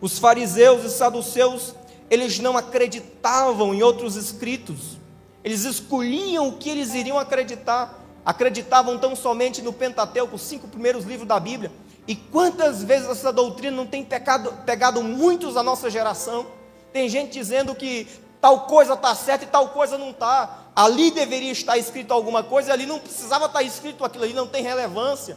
Os 0.00 0.20
fariseus 0.20 0.84
e 0.84 0.88
saduceus, 0.88 1.74
eles 2.08 2.38
não 2.38 2.56
acreditavam 2.56 3.74
em 3.74 3.82
outros 3.82 4.14
escritos, 4.14 4.98
eles 5.42 5.64
escolhiam 5.64 6.46
o 6.46 6.58
que 6.58 6.70
eles 6.70 6.94
iriam 6.94 7.18
acreditar, 7.18 8.06
acreditavam 8.24 8.96
tão 8.96 9.16
somente 9.16 9.60
no 9.62 9.72
Pentateuco, 9.72 10.36
os 10.36 10.42
cinco 10.42 10.68
primeiros 10.68 11.04
livros 11.04 11.26
da 11.26 11.40
Bíblia. 11.40 11.72
E 12.06 12.14
quantas 12.14 12.84
vezes 12.84 13.08
essa 13.08 13.32
doutrina 13.32 13.76
não 13.76 13.84
tem 13.84 14.04
pegado, 14.04 14.52
pegado 14.64 15.02
muitos 15.02 15.54
da 15.54 15.62
nossa 15.64 15.90
geração? 15.90 16.46
Tem 16.92 17.08
gente 17.08 17.32
dizendo 17.32 17.74
que 17.74 18.06
tal 18.42 18.66
coisa 18.66 18.92
está 18.92 19.14
certa 19.14 19.44
e 19.44 19.48
tal 19.48 19.70
coisa 19.70 19.96
não 19.96 20.10
está 20.10 20.62
ali 20.74 21.10
deveria 21.10 21.52
estar 21.52 21.78
escrito 21.78 22.12
alguma 22.12 22.42
coisa, 22.42 22.72
ali 22.72 22.86
não 22.86 22.98
precisava 22.98 23.46
estar 23.46 23.62
escrito 23.62 24.04
aquilo 24.04 24.24
ali, 24.24 24.34
não 24.34 24.46
tem 24.46 24.62
relevância. 24.62 25.36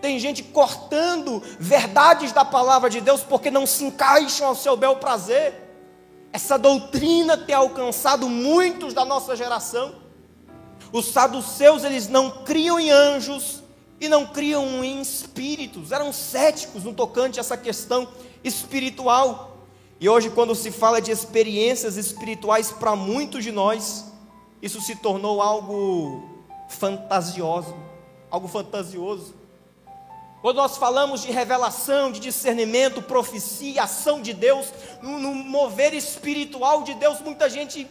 Tem 0.00 0.18
gente 0.18 0.42
cortando 0.42 1.42
verdades 1.58 2.32
da 2.32 2.44
palavra 2.44 2.90
de 2.90 3.00
Deus 3.00 3.22
porque 3.22 3.50
não 3.50 3.66
se 3.66 3.84
encaixam 3.84 4.48
ao 4.48 4.54
seu 4.54 4.76
bel 4.76 4.96
prazer. 4.96 5.54
Essa 6.32 6.58
doutrina 6.58 7.36
tem 7.36 7.54
alcançado 7.54 8.28
muitos 8.28 8.92
da 8.92 9.04
nossa 9.04 9.36
geração. 9.36 9.94
Os 10.92 11.12
saduceus, 11.12 11.84
eles 11.84 12.08
não 12.08 12.30
criam 12.44 12.78
em 12.78 12.90
anjos 12.90 13.62
e 14.00 14.08
não 14.08 14.26
criam 14.26 14.84
em 14.84 15.00
espíritos, 15.00 15.90
eram 15.90 16.12
céticos 16.12 16.84
no 16.84 16.92
tocante 16.92 17.38
a 17.38 17.42
essa 17.42 17.56
questão 17.56 18.06
espiritual. 18.44 19.55
E 19.98 20.08
hoje, 20.08 20.28
quando 20.28 20.54
se 20.54 20.70
fala 20.70 21.00
de 21.00 21.10
experiências 21.10 21.96
espirituais 21.96 22.70
para 22.70 22.94
muitos 22.94 23.42
de 23.42 23.50
nós, 23.50 24.04
isso 24.60 24.80
se 24.80 24.96
tornou 24.96 25.40
algo 25.40 26.22
fantasioso, 26.68 27.74
algo 28.30 28.46
fantasioso. 28.46 29.34
Quando 30.42 30.58
nós 30.58 30.76
falamos 30.76 31.22
de 31.22 31.32
revelação, 31.32 32.12
de 32.12 32.20
discernimento, 32.20 33.00
profecia, 33.00 33.84
ação 33.84 34.20
de 34.20 34.34
Deus, 34.34 34.72
no, 35.02 35.34
mover 35.34 35.94
espiritual 35.94 36.82
de 36.82 36.94
Deus, 36.94 37.20
muita 37.20 37.48
gente 37.48 37.88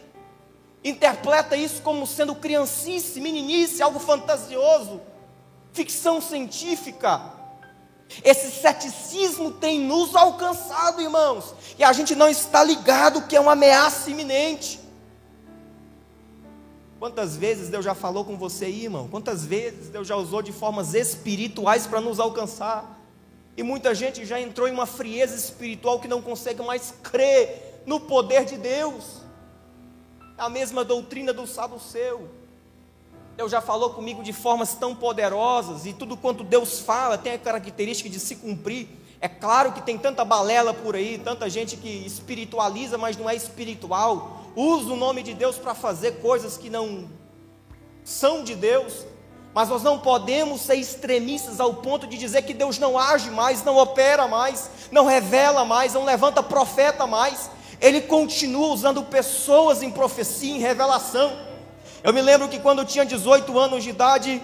interpreta 0.84 1.56
isso 1.56 1.82
como 1.82 2.06
sendo 2.06 2.36
criancice, 2.36 3.20
meninice, 3.20 3.82
algo 3.82 3.98
fantasioso, 3.98 5.00
ficção 5.72 6.20
científica. 6.20 7.35
Esse 8.24 8.50
ceticismo 8.50 9.52
tem 9.52 9.80
nos 9.80 10.14
alcançado, 10.14 11.02
irmãos, 11.02 11.54
e 11.78 11.84
a 11.84 11.92
gente 11.92 12.14
não 12.14 12.28
está 12.28 12.62
ligado 12.62 13.26
que 13.26 13.36
é 13.36 13.40
uma 13.40 13.52
ameaça 13.52 14.10
iminente. 14.10 14.80
Quantas 16.98 17.36
vezes 17.36 17.68
Deus 17.68 17.84
já 17.84 17.94
falou 17.94 18.24
com 18.24 18.38
você 18.38 18.64
aí, 18.66 18.84
irmão? 18.84 19.06
Quantas 19.08 19.44
vezes 19.44 19.90
Deus 19.90 20.06
já 20.08 20.16
usou 20.16 20.40
de 20.40 20.50
formas 20.50 20.94
espirituais 20.94 21.86
para 21.86 22.00
nos 22.00 22.18
alcançar? 22.18 22.96
E 23.56 23.62
muita 23.62 23.94
gente 23.94 24.24
já 24.24 24.40
entrou 24.40 24.66
em 24.66 24.72
uma 24.72 24.86
frieza 24.86 25.34
espiritual 25.34 26.00
que 26.00 26.08
não 26.08 26.22
consegue 26.22 26.62
mais 26.62 26.94
crer 27.02 27.82
no 27.86 28.00
poder 28.00 28.44
de 28.44 28.56
Deus. 28.56 29.22
A 30.38 30.48
mesma 30.48 30.84
doutrina 30.84 31.32
do 31.32 31.46
saduceu. 31.46 32.28
Deus 33.36 33.52
já 33.52 33.60
falou 33.60 33.90
comigo 33.90 34.22
de 34.22 34.32
formas 34.32 34.72
tão 34.72 34.94
poderosas, 34.94 35.84
e 35.84 35.92
tudo 35.92 36.16
quanto 36.16 36.42
Deus 36.42 36.80
fala 36.80 37.18
tem 37.18 37.32
a 37.32 37.38
característica 37.38 38.08
de 38.08 38.18
se 38.18 38.36
cumprir. 38.36 38.88
É 39.20 39.28
claro 39.28 39.72
que 39.72 39.82
tem 39.82 39.98
tanta 39.98 40.24
balela 40.24 40.72
por 40.72 40.94
aí, 40.94 41.20
tanta 41.22 41.48
gente 41.50 41.76
que 41.76 41.88
espiritualiza, 42.06 42.96
mas 42.96 43.16
não 43.16 43.28
é 43.28 43.34
espiritual. 43.34 44.40
Usa 44.56 44.92
o 44.92 44.96
nome 44.96 45.22
de 45.22 45.34
Deus 45.34 45.56
para 45.58 45.74
fazer 45.74 46.20
coisas 46.22 46.56
que 46.56 46.70
não 46.70 47.10
são 48.02 48.42
de 48.42 48.54
Deus. 48.54 49.04
Mas 49.52 49.68
nós 49.68 49.82
não 49.82 49.98
podemos 49.98 50.62
ser 50.62 50.76
extremistas 50.76 51.60
ao 51.60 51.74
ponto 51.74 52.06
de 52.06 52.16
dizer 52.16 52.42
que 52.42 52.52
Deus 52.54 52.78
não 52.78 52.98
age 52.98 53.30
mais, 53.30 53.64
não 53.64 53.76
opera 53.76 54.26
mais, 54.28 54.70
não 54.90 55.06
revela 55.06 55.64
mais, 55.64 55.94
não 55.94 56.04
levanta 56.04 56.42
profeta 56.42 57.06
mais. 57.06 57.50
Ele 57.80 58.02
continua 58.02 58.68
usando 58.68 59.02
pessoas 59.02 59.82
em 59.82 59.90
profecia, 59.90 60.54
em 60.54 60.58
revelação. 60.58 61.36
Eu 62.02 62.12
me 62.12 62.22
lembro 62.22 62.48
que 62.48 62.58
quando 62.58 62.80
eu 62.80 62.84
tinha 62.84 63.04
18 63.04 63.58
anos 63.58 63.82
de 63.82 63.90
idade, 63.90 64.42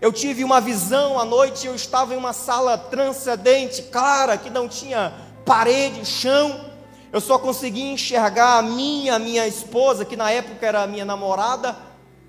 eu 0.00 0.12
tive 0.12 0.44
uma 0.44 0.60
visão 0.60 1.18
à 1.18 1.24
noite, 1.24 1.66
eu 1.66 1.74
estava 1.74 2.14
em 2.14 2.16
uma 2.16 2.32
sala 2.32 2.78
transcendente, 2.78 3.82
clara, 3.82 4.36
que 4.36 4.50
não 4.50 4.68
tinha 4.68 5.12
parede, 5.44 6.04
chão. 6.04 6.68
Eu 7.12 7.20
só 7.20 7.38
conseguia 7.38 7.90
enxergar 7.90 8.58
a 8.58 8.62
minha, 8.62 9.18
minha 9.18 9.46
esposa, 9.46 10.04
que 10.04 10.16
na 10.16 10.30
época 10.30 10.66
era 10.66 10.86
minha 10.86 11.04
namorada, 11.04 11.76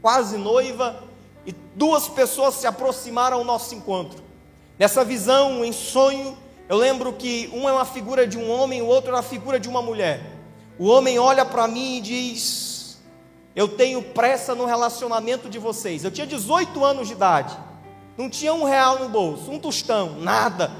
quase 0.01 0.37
noiva, 0.37 1.03
e 1.45 1.51
duas 1.75 2.07
pessoas 2.07 2.55
se 2.55 2.65
aproximaram 2.65 3.37
ao 3.37 3.43
nosso 3.43 3.75
encontro. 3.75 4.23
Nessa 4.77 5.03
visão, 5.03 5.65
em 5.65 5.73
sonho, 5.73 6.37
eu 6.69 6.77
lembro 6.77 7.11
que 7.13 7.49
um 7.53 7.67
é 7.67 7.73
uma 7.73 7.85
figura 7.85 8.25
de 8.25 8.37
um 8.37 8.49
homem, 8.49 8.81
o 8.81 8.85
outro 8.85 9.15
é 9.15 9.19
a 9.19 9.23
figura 9.23 9.59
de 9.59 9.67
uma 9.67 9.81
mulher. 9.81 10.21
O 10.77 10.87
homem 10.87 11.19
olha 11.19 11.43
para 11.43 11.67
mim 11.67 11.97
e 11.97 12.01
diz: 12.01 12.68
eu 13.59 13.67
tenho 13.67 14.01
pressa 14.01 14.55
no 14.55 14.63
relacionamento 14.63 15.49
de 15.49 15.59
vocês. 15.59 16.05
Eu 16.05 16.11
tinha 16.11 16.25
18 16.25 16.81
anos 16.81 17.09
de 17.09 17.13
idade, 17.13 17.57
não 18.17 18.29
tinha 18.29 18.53
um 18.53 18.63
real 18.63 18.99
no 18.99 19.09
bolso, 19.09 19.51
um 19.51 19.59
tostão, 19.59 20.17
nada. 20.17 20.71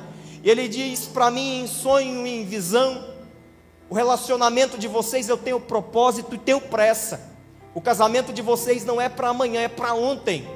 E 0.41 0.49
ele 0.49 0.65
diz 0.69 1.05
para 1.05 1.29
mim 1.29 1.63
em 1.63 1.67
sonho, 1.67 2.25
em 2.25 2.45
visão: 2.45 3.05
o 3.89 3.93
relacionamento 3.93 4.77
de 4.77 4.87
vocês 4.87 5.27
eu 5.27 5.35
tenho 5.35 5.59
propósito 5.59 6.35
e 6.35 6.37
tenho 6.37 6.61
pressa. 6.61 7.29
O 7.75 7.81
casamento 7.81 8.31
de 8.31 8.41
vocês 8.41 8.85
não 8.85 9.01
é 9.01 9.09
para 9.09 9.27
amanhã, 9.27 9.59
é 9.59 9.67
para 9.67 9.93
ontem. 9.93 10.47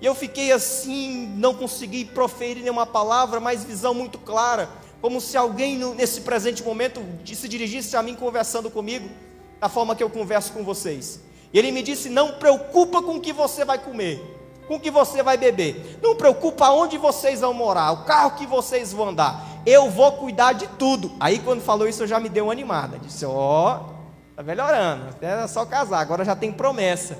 E 0.00 0.06
eu 0.06 0.14
fiquei 0.14 0.52
assim, 0.52 1.34
não 1.36 1.52
consegui 1.52 2.04
proferir 2.04 2.62
nenhuma 2.62 2.86
palavra, 2.86 3.40
mas 3.40 3.64
visão 3.64 3.92
muito 3.92 4.20
clara, 4.20 4.70
como 5.02 5.20
se 5.20 5.36
alguém 5.36 5.76
nesse 5.96 6.20
presente 6.20 6.62
momento 6.62 7.04
se 7.26 7.48
dirigisse 7.48 7.96
a 7.96 8.02
mim 8.04 8.14
conversando 8.14 8.70
comigo, 8.70 9.10
da 9.58 9.68
forma 9.68 9.96
que 9.96 10.02
eu 10.04 10.08
converso 10.08 10.52
com 10.52 10.62
vocês. 10.62 11.28
E 11.52 11.58
ele 11.58 11.72
me 11.72 11.82
disse: 11.82 12.08
Não 12.08 12.32
preocupa 12.32 13.02
com 13.02 13.16
o 13.16 13.20
que 13.20 13.32
você 13.32 13.64
vai 13.64 13.78
comer, 13.78 14.20
com 14.68 14.76
o 14.76 14.80
que 14.80 14.90
você 14.90 15.22
vai 15.22 15.36
beber, 15.36 15.98
não 16.02 16.14
preocupa 16.14 16.70
onde 16.70 16.96
vocês 16.96 17.40
vão 17.40 17.52
morar, 17.52 17.92
o 17.92 18.04
carro 18.04 18.36
que 18.36 18.46
vocês 18.46 18.92
vão 18.92 19.08
andar, 19.08 19.44
eu 19.66 19.90
vou 19.90 20.12
cuidar 20.12 20.52
de 20.52 20.66
tudo. 20.68 21.10
Aí, 21.18 21.38
quando 21.40 21.60
falou 21.60 21.88
isso, 21.88 22.02
eu 22.02 22.06
já 22.06 22.20
me 22.20 22.28
dei 22.28 22.42
uma 22.42 22.52
animada. 22.52 22.98
Disse: 22.98 23.24
Ó, 23.26 23.76
oh, 23.76 24.34
tá 24.36 24.42
melhorando, 24.42 25.14
é 25.20 25.46
só 25.48 25.66
casar, 25.66 26.00
agora 26.00 26.24
já 26.24 26.36
tem 26.36 26.52
promessa. 26.52 27.18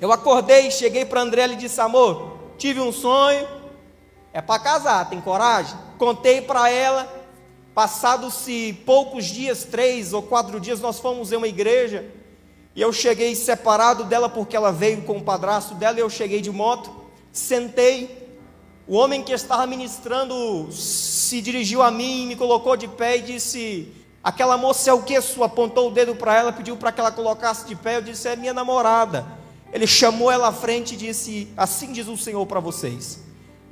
Eu 0.00 0.10
acordei, 0.10 0.70
cheguei 0.70 1.04
para 1.04 1.20
André 1.20 1.46
e 1.48 1.56
disse: 1.56 1.80
Amor, 1.80 2.38
tive 2.56 2.80
um 2.80 2.92
sonho, 2.92 3.46
é 4.32 4.40
para 4.40 4.62
casar, 4.62 5.08
tem 5.10 5.20
coragem? 5.20 5.76
Contei 5.98 6.40
para 6.40 6.70
ela. 6.70 7.22
Passados-se 7.74 8.72
poucos 8.86 9.24
dias, 9.24 9.64
três 9.64 10.12
ou 10.12 10.22
quatro 10.22 10.60
dias, 10.60 10.80
nós 10.80 11.00
fomos 11.00 11.32
em 11.32 11.36
uma 11.36 11.48
igreja 11.48 12.04
e 12.76 12.82
eu 12.82 12.92
cheguei 12.92 13.34
separado 13.34 14.04
dela 14.04 14.28
porque 14.28 14.56
ela 14.56 14.72
veio 14.72 15.02
com 15.02 15.18
o 15.18 15.22
padrasto 15.22 15.74
dela. 15.74 15.96
E 15.96 16.00
eu 16.00 16.10
cheguei 16.10 16.40
de 16.40 16.50
moto, 16.50 16.90
sentei. 17.32 18.24
O 18.86 18.96
homem 18.96 19.22
que 19.22 19.32
estava 19.32 19.66
ministrando 19.66 20.68
se 20.72 21.40
dirigiu 21.40 21.80
a 21.82 21.90
mim, 21.90 22.26
me 22.26 22.36
colocou 22.36 22.76
de 22.76 22.88
pé 22.88 23.18
e 23.18 23.22
disse: 23.22 23.92
Aquela 24.22 24.58
moça 24.58 24.90
é 24.90 24.92
o 24.92 25.02
que? 25.02 25.18
Sua 25.20 25.46
apontou 25.46 25.88
o 25.88 25.92
dedo 25.92 26.16
para 26.16 26.36
ela, 26.36 26.52
pediu 26.52 26.76
para 26.76 26.90
que 26.90 27.00
ela 27.00 27.12
colocasse 27.12 27.64
de 27.66 27.76
pé. 27.76 27.98
Eu 27.98 28.02
disse: 28.02 28.28
É 28.28 28.34
minha 28.34 28.52
namorada. 28.52 29.24
Ele 29.72 29.86
chamou 29.86 30.30
ela 30.30 30.48
à 30.48 30.52
frente 30.52 30.94
e 30.94 30.96
disse: 30.96 31.48
Assim 31.56 31.92
diz 31.92 32.08
o 32.08 32.16
Senhor 32.16 32.44
para 32.44 32.60
vocês. 32.60 33.23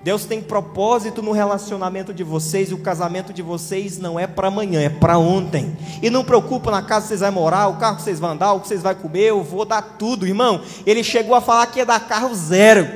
Deus 0.03 0.25
tem 0.25 0.43
propósito 0.43 1.23
no 1.23 1.31
relacionamento 1.31 2.12
de 2.12 2.25
vocês, 2.25 2.71
e 2.71 2.75
o 2.75 2.79
casamento 2.79 3.33
de 3.33 3.41
vocês 3.41 3.99
não 3.99 4.19
é 4.19 4.27
para 4.27 4.49
amanhã, 4.49 4.81
é 4.81 4.88
para 4.88 5.17
ontem. 5.17 5.77
E 6.03 6.11
não 6.11 6.25
preocupa 6.25 6.73
na 6.73 6.83
casa 6.83 7.03
que 7.03 7.09
vocês 7.09 7.21
vão 7.21 7.33
morar, 7.33 7.69
o 7.69 7.77
carro 7.77 7.97
que 7.97 8.03
vocês 8.03 8.19
vão 8.19 8.31
andar, 8.31 8.53
o 8.53 8.61
que 8.61 8.67
vocês 8.67 8.83
vão 8.83 8.95
comer, 8.97 9.29
eu 9.29 9.45
vou 9.45 9.65
dar 9.65 9.81
tudo, 9.99 10.27
irmão. 10.27 10.61
Ele 10.85 11.05
chegou 11.05 11.37
a 11.37 11.41
falar 11.41 11.67
que 11.67 11.79
ia 11.79 11.87
dar 11.87 12.01
carro 12.01 12.35
zero. 12.35 12.88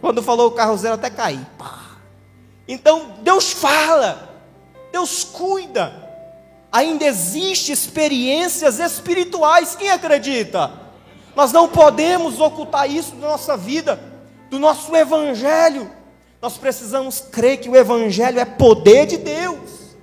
Quando 0.00 0.22
falou 0.22 0.50
carro 0.52 0.76
zero, 0.78 0.94
até 0.94 1.10
caí. 1.10 1.40
Então, 2.66 3.16
Deus 3.22 3.52
fala, 3.52 4.34
Deus 4.90 5.24
cuida. 5.24 5.92
Ainda 6.72 7.04
existem 7.04 7.72
experiências 7.72 8.80
espirituais, 8.80 9.76
quem 9.76 9.90
acredita? 9.90 10.70
Nós 11.34 11.52
não 11.52 11.68
podemos 11.68 12.40
ocultar 12.40 12.90
isso 12.90 13.14
da 13.16 13.28
nossa 13.28 13.58
vida, 13.58 14.00
do 14.48 14.58
nosso 14.58 14.96
evangelho. 14.96 15.90
Nós 16.46 16.58
precisamos 16.58 17.18
crer 17.18 17.56
que 17.56 17.68
o 17.68 17.74
Evangelho 17.74 18.38
é 18.38 18.44
poder 18.44 19.04
de 19.04 19.16
Deus. 19.16 19.96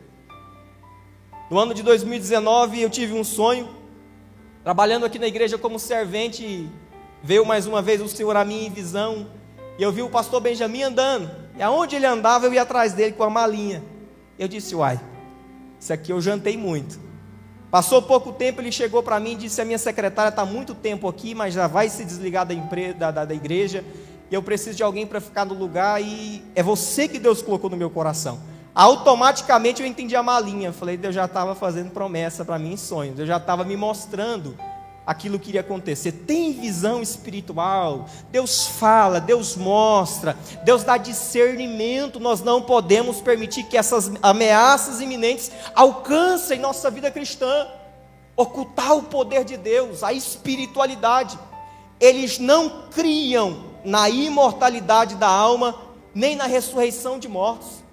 No 1.50 1.58
ano 1.58 1.74
de 1.74 1.82
2019 1.82 2.82
eu 2.82 2.90
tive 2.90 3.14
um 3.14 3.24
sonho, 3.24 3.70
trabalhando 4.62 5.06
aqui 5.06 5.18
na 5.18 5.26
igreja 5.26 5.58
como 5.58 5.80
servente, 5.80 6.70
veio 7.24 7.46
mais 7.46 7.66
uma 7.66 7.82
vez 7.82 8.02
o 8.02 8.10
Senhor 8.10 8.36
a 8.36 8.44
mim 8.44 8.66
em 8.66 8.70
visão, 8.70 9.26
e 9.80 9.84
eu 9.84 9.90
vi 9.90 10.02
o 10.02 10.10
pastor 10.10 10.42
Benjamin 10.42 10.84
andando, 10.84 11.32
e 11.58 11.64
aonde 11.64 11.96
ele 11.96 12.06
andava 12.06 12.46
eu 12.46 12.54
ia 12.54 12.64
atrás 12.64 12.92
dele 12.92 13.14
com 13.14 13.24
a 13.24 13.30
malinha. 13.30 13.82
Eu 14.38 14.50
disse, 14.50 14.76
uai, 14.76 15.00
isso 15.80 15.94
aqui 15.94 16.12
eu 16.12 16.20
jantei 16.20 16.58
muito. 16.58 17.00
Passou 17.72 18.02
pouco 18.02 18.34
tempo, 18.34 18.60
ele 18.60 18.70
chegou 18.70 19.02
para 19.02 19.18
mim 19.18 19.32
e 19.32 19.36
disse: 19.36 19.60
A 19.60 19.66
minha 19.66 19.80
secretária 19.80 20.30
está 20.30 20.46
muito 20.46 20.76
tempo 20.76 21.08
aqui, 21.08 21.34
mas 21.34 21.56
já 21.56 21.66
vai 21.66 21.90
se 21.90 22.06
desligar 22.06 22.46
da, 22.46 22.54
empresa, 22.54 22.94
da, 22.94 23.12
da, 23.12 23.26
da 23.26 23.34
igreja 23.34 23.84
eu 24.34 24.41
preciso 24.41 24.78
de 24.78 24.84
alguém 24.84 25.06
para 25.06 25.22
ficar 25.22 25.46
no 25.46 25.54
lugar 25.54 26.02
e 26.02 26.43
é 26.56 26.63
você 26.63 27.08
que 27.08 27.19
Deus 27.19 27.41
colocou 27.41 27.69
no 27.69 27.78
meu 27.78 27.89
coração. 27.89 28.39
Automaticamente 28.74 29.82
eu 29.82 29.88
entendi 29.88 30.15
a 30.15 30.24
malinha. 30.24 30.74
Falei, 30.74 30.98
Deus 30.98 31.13
já 31.13 31.26
estava 31.26 31.54
fazendo 31.54 31.91
promessa 31.91 32.43
para 32.43 32.58
mim 32.58 32.74
em 32.74 32.78
sonhos. 32.78 33.15
Deus 33.15 33.28
já 33.28 33.38
estava 33.38 33.63
me 33.63 33.78
mostrando 33.78 34.58
aquilo 35.06 35.38
que 35.38 35.50
iria 35.50 35.62
acontecer. 35.62 36.12
Tem 36.12 36.52
visão 36.54 37.02
espiritual. 37.02 38.10
Deus 38.32 38.65
fala, 38.67 39.22
Deus 39.22 39.56
mostra, 39.56 40.36
Deus 40.63 40.84
dá 40.84 40.98
discernimento. 40.98 42.19
Nós 42.19 42.41
não 42.41 42.62
podemos 42.62 43.22
permitir 43.22 43.65
que 43.65 43.78
essas 43.78 44.12
ameaças 44.24 45.00
iminentes 45.00 45.52
alcancem 45.76 46.60
nossa 46.60 46.89
vida 46.89 47.12
cristã. 47.12 47.67
Ocultar 48.36 48.98
o 48.98 49.04
poder 49.04 49.46
de 49.46 49.58
Deus, 49.58 50.02
a 50.02 50.12
espiritualidade. 50.12 51.38
Eles 52.00 52.39
não 52.39 52.88
criam 52.89 53.73
na 53.84 54.10
imortalidade 54.10 55.15
da 55.15 55.28
alma, 55.28 55.76
nem 56.13 56.36
na 56.36 56.46
ressurreição 56.46 57.19
de 57.19 57.28
mortos. 57.28 57.84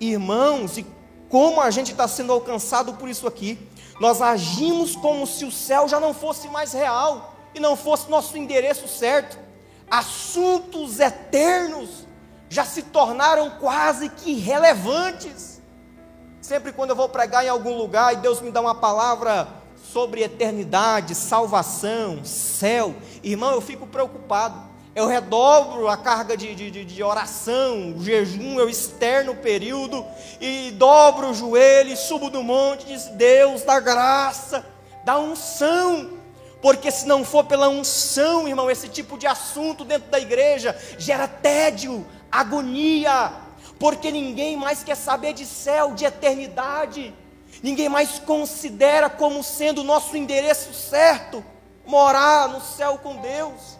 Irmãos, 0.00 0.78
e 0.78 0.86
como 1.28 1.60
a 1.60 1.70
gente 1.70 1.92
está 1.92 2.06
sendo 2.06 2.32
alcançado 2.32 2.94
por 2.94 3.08
isso 3.08 3.26
aqui, 3.26 3.58
nós 4.00 4.20
agimos 4.20 4.94
como 4.94 5.26
se 5.26 5.44
o 5.44 5.52
céu 5.52 5.88
já 5.88 5.98
não 5.98 6.12
fosse 6.12 6.48
mais 6.48 6.72
real 6.72 7.34
e 7.54 7.60
não 7.60 7.76
fosse 7.76 8.10
nosso 8.10 8.36
endereço 8.36 8.86
certo. 8.86 9.38
Assuntos 9.90 11.00
eternos 11.00 12.06
já 12.48 12.64
se 12.64 12.82
tornaram 12.82 13.50
quase 13.58 14.08
que 14.08 14.32
irrelevantes. 14.32 15.60
Sempre 16.40 16.72
quando 16.72 16.90
eu 16.90 16.96
vou 16.96 17.08
pregar 17.08 17.44
em 17.44 17.48
algum 17.48 17.76
lugar 17.76 18.12
e 18.12 18.16
Deus 18.16 18.40
me 18.40 18.50
dá 18.50 18.60
uma 18.60 18.74
palavra 18.74 19.48
sobre 19.92 20.22
eternidade, 20.22 21.14
salvação, 21.14 22.24
céu, 22.24 22.94
irmão, 23.22 23.52
eu 23.52 23.60
fico 23.60 23.86
preocupado. 23.86 24.75
Eu 24.96 25.06
redobro 25.06 25.88
a 25.88 25.96
carga 25.98 26.38
de, 26.38 26.54
de, 26.54 26.82
de 26.82 27.02
oração, 27.02 27.92
o 27.94 28.02
jejum, 28.02 28.58
eu 28.58 28.66
externo 28.66 29.32
o 29.32 29.36
período 29.36 30.02
e 30.40 30.70
dobro 30.70 31.28
o 31.28 31.34
joelho 31.34 31.92
e 31.92 31.96
subo 31.98 32.30
do 32.30 32.42
monte 32.42 32.84
e 32.84 32.94
diz: 32.94 33.04
Deus, 33.08 33.60
dá 33.60 33.78
graça, 33.78 34.64
dá 35.04 35.18
unção. 35.18 36.12
Porque 36.62 36.90
se 36.90 37.06
não 37.06 37.26
for 37.26 37.44
pela 37.44 37.68
unção, 37.68 38.48
irmão, 38.48 38.70
esse 38.70 38.88
tipo 38.88 39.18
de 39.18 39.26
assunto 39.26 39.84
dentro 39.84 40.10
da 40.10 40.18
igreja 40.18 40.74
gera 40.96 41.28
tédio, 41.28 42.06
agonia, 42.32 43.34
porque 43.78 44.10
ninguém 44.10 44.56
mais 44.56 44.82
quer 44.82 44.96
saber 44.96 45.34
de 45.34 45.44
céu, 45.44 45.92
de 45.92 46.06
eternidade. 46.06 47.12
Ninguém 47.62 47.90
mais 47.90 48.18
considera 48.18 49.10
como 49.10 49.44
sendo 49.44 49.82
o 49.82 49.84
nosso 49.84 50.16
endereço 50.16 50.72
certo 50.72 51.44
morar 51.84 52.48
no 52.48 52.62
céu 52.62 52.96
com 52.96 53.16
Deus. 53.16 53.76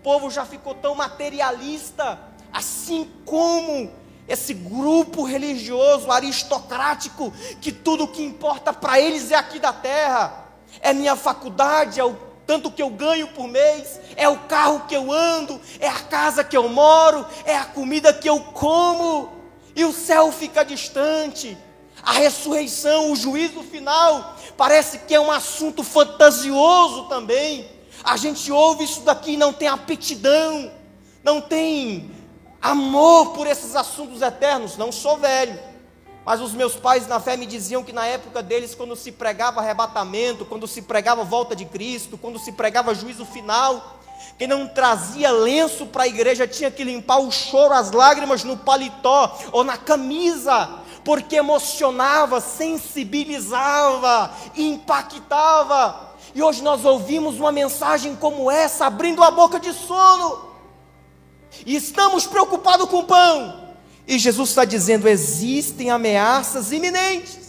O 0.00 0.02
povo 0.02 0.30
já 0.30 0.46
ficou 0.46 0.74
tão 0.74 0.94
materialista, 0.94 2.18
assim 2.50 3.06
como 3.26 3.92
esse 4.26 4.54
grupo 4.54 5.24
religioso 5.24 6.10
aristocrático, 6.10 7.30
que 7.60 7.70
tudo 7.70 8.08
que 8.08 8.22
importa 8.22 8.72
para 8.72 8.98
eles 8.98 9.30
é 9.30 9.34
aqui 9.34 9.58
da 9.58 9.74
terra, 9.74 10.46
é 10.80 10.94
minha 10.94 11.14
faculdade, 11.16 12.00
é 12.00 12.04
o 12.04 12.16
tanto 12.46 12.70
que 12.70 12.80
eu 12.80 12.88
ganho 12.88 13.28
por 13.28 13.46
mês, 13.46 14.00
é 14.16 14.26
o 14.26 14.38
carro 14.38 14.86
que 14.88 14.96
eu 14.96 15.12
ando, 15.12 15.60
é 15.78 15.88
a 15.88 16.00
casa 16.00 16.42
que 16.42 16.56
eu 16.56 16.66
moro, 16.66 17.26
é 17.44 17.54
a 17.54 17.66
comida 17.66 18.10
que 18.10 18.30
eu 18.30 18.40
como, 18.40 19.30
e 19.76 19.84
o 19.84 19.92
céu 19.92 20.32
fica 20.32 20.64
distante. 20.64 21.58
A 22.02 22.12
ressurreição, 22.12 23.12
o 23.12 23.16
juízo 23.16 23.62
final, 23.64 24.34
parece 24.56 25.00
que 25.00 25.14
é 25.14 25.20
um 25.20 25.30
assunto 25.30 25.84
fantasioso 25.84 27.06
também. 27.06 27.79
A 28.02 28.16
gente 28.16 28.50
ouve 28.50 28.84
isso 28.84 29.02
daqui 29.02 29.32
e 29.32 29.36
não 29.36 29.52
tem 29.52 29.68
aptidão, 29.68 30.70
não 31.22 31.40
tem 31.40 32.10
amor 32.60 33.32
por 33.32 33.46
esses 33.46 33.76
assuntos 33.76 34.22
eternos. 34.22 34.76
Não 34.76 34.90
sou 34.90 35.16
velho, 35.16 35.58
mas 36.24 36.40
os 36.40 36.52
meus 36.52 36.76
pais 36.76 37.06
na 37.06 37.18
fé 37.20 37.36
me 37.36 37.46
diziam 37.46 37.82
que 37.82 37.92
na 37.92 38.06
época 38.06 38.42
deles, 38.42 38.74
quando 38.74 38.94
se 38.96 39.12
pregava 39.12 39.60
arrebatamento, 39.60 40.44
quando 40.44 40.66
se 40.66 40.82
pregava 40.82 41.24
volta 41.24 41.56
de 41.56 41.64
Cristo, 41.64 42.18
quando 42.18 42.38
se 42.38 42.52
pregava 42.52 42.94
juízo 42.94 43.24
final, 43.24 43.98
quem 44.38 44.46
não 44.46 44.66
trazia 44.66 45.30
lenço 45.30 45.86
para 45.86 46.04
a 46.04 46.08
igreja 46.08 46.46
tinha 46.46 46.70
que 46.70 46.84
limpar 46.84 47.18
o 47.18 47.30
choro, 47.30 47.74
as 47.74 47.90
lágrimas 47.90 48.44
no 48.44 48.56
paletó 48.56 49.38
ou 49.52 49.64
na 49.64 49.76
camisa, 49.76 50.68
porque 51.04 51.36
emocionava, 51.36 52.40
sensibilizava, 52.40 54.30
impactava. 54.56 56.09
E 56.34 56.42
hoje 56.42 56.62
nós 56.62 56.84
ouvimos 56.84 57.36
uma 57.36 57.50
mensagem 57.50 58.14
como 58.14 58.50
essa, 58.50 58.86
abrindo 58.86 59.22
a 59.22 59.30
boca 59.30 59.58
de 59.58 59.72
sono. 59.72 60.50
E 61.66 61.74
estamos 61.74 62.26
preocupados 62.26 62.88
com 62.88 63.00
o 63.00 63.04
pão. 63.04 63.74
E 64.06 64.18
Jesus 64.18 64.50
está 64.50 64.64
dizendo: 64.64 65.08
existem 65.08 65.90
ameaças 65.90 66.72
iminentes. 66.72 67.40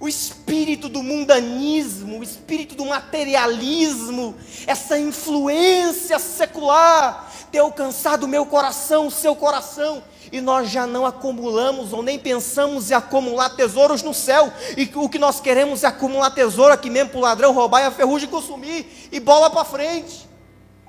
O 0.00 0.08
espírito 0.08 0.88
do 0.88 1.02
mundanismo, 1.02 2.20
o 2.20 2.22
espírito 2.22 2.76
do 2.76 2.84
materialismo, 2.84 4.36
essa 4.64 4.96
influência 4.96 6.20
secular 6.20 7.28
tem 7.50 7.60
alcançado 7.60 8.24
o 8.24 8.28
meu 8.28 8.46
coração, 8.46 9.08
o 9.08 9.10
seu 9.10 9.34
coração, 9.34 10.02
e 10.30 10.40
nós 10.40 10.70
já 10.70 10.86
não 10.86 11.06
acumulamos 11.06 11.92
ou 11.92 12.02
nem 12.02 12.18
pensamos 12.18 12.90
em 12.90 12.94
acumular 12.94 13.50
tesouros 13.50 14.02
no 14.02 14.14
céu, 14.14 14.52
e 14.76 14.90
o 14.94 15.08
que 15.08 15.18
nós 15.18 15.40
queremos 15.40 15.84
é 15.84 15.86
acumular 15.86 16.30
tesouro 16.30 16.72
aqui 16.72 16.90
mesmo 16.90 17.10
para 17.10 17.18
o 17.18 17.22
ladrão 17.22 17.52
roubar 17.52 17.82
e 17.82 17.86
a 17.86 17.90
ferrugem 17.90 18.28
consumir, 18.28 19.08
e 19.10 19.20
bola 19.20 19.50
para 19.50 19.64
frente, 19.64 20.28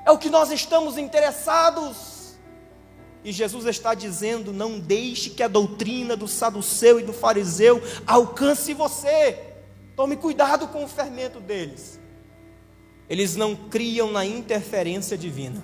é 0.05 0.11
o 0.11 0.17
que 0.17 0.29
nós 0.29 0.51
estamos 0.51 0.97
interessados. 0.97 2.37
E 3.23 3.31
Jesus 3.31 3.65
está 3.65 3.93
dizendo: 3.93 4.53
não 4.53 4.79
deixe 4.79 5.29
que 5.29 5.43
a 5.43 5.47
doutrina 5.47 6.15
do 6.15 6.27
saduceu 6.27 6.99
e 6.99 7.03
do 7.03 7.13
fariseu 7.13 7.81
alcance 8.07 8.73
você. 8.73 9.37
Tome 9.95 10.15
cuidado 10.15 10.67
com 10.69 10.83
o 10.83 10.87
fermento 10.87 11.39
deles. 11.39 11.99
Eles 13.09 13.35
não 13.35 13.55
criam 13.55 14.11
na 14.11 14.25
interferência 14.25 15.17
divina. 15.17 15.61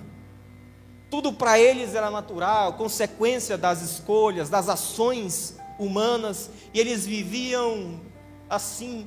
Tudo 1.08 1.32
para 1.32 1.58
eles 1.58 1.94
era 1.94 2.10
natural, 2.10 2.72
consequência 2.74 3.56
das 3.56 3.80
escolhas, 3.80 4.48
das 4.48 4.68
ações 4.68 5.56
humanas, 5.78 6.50
e 6.74 6.80
eles 6.80 7.06
viviam 7.06 8.00
assim. 8.50 9.06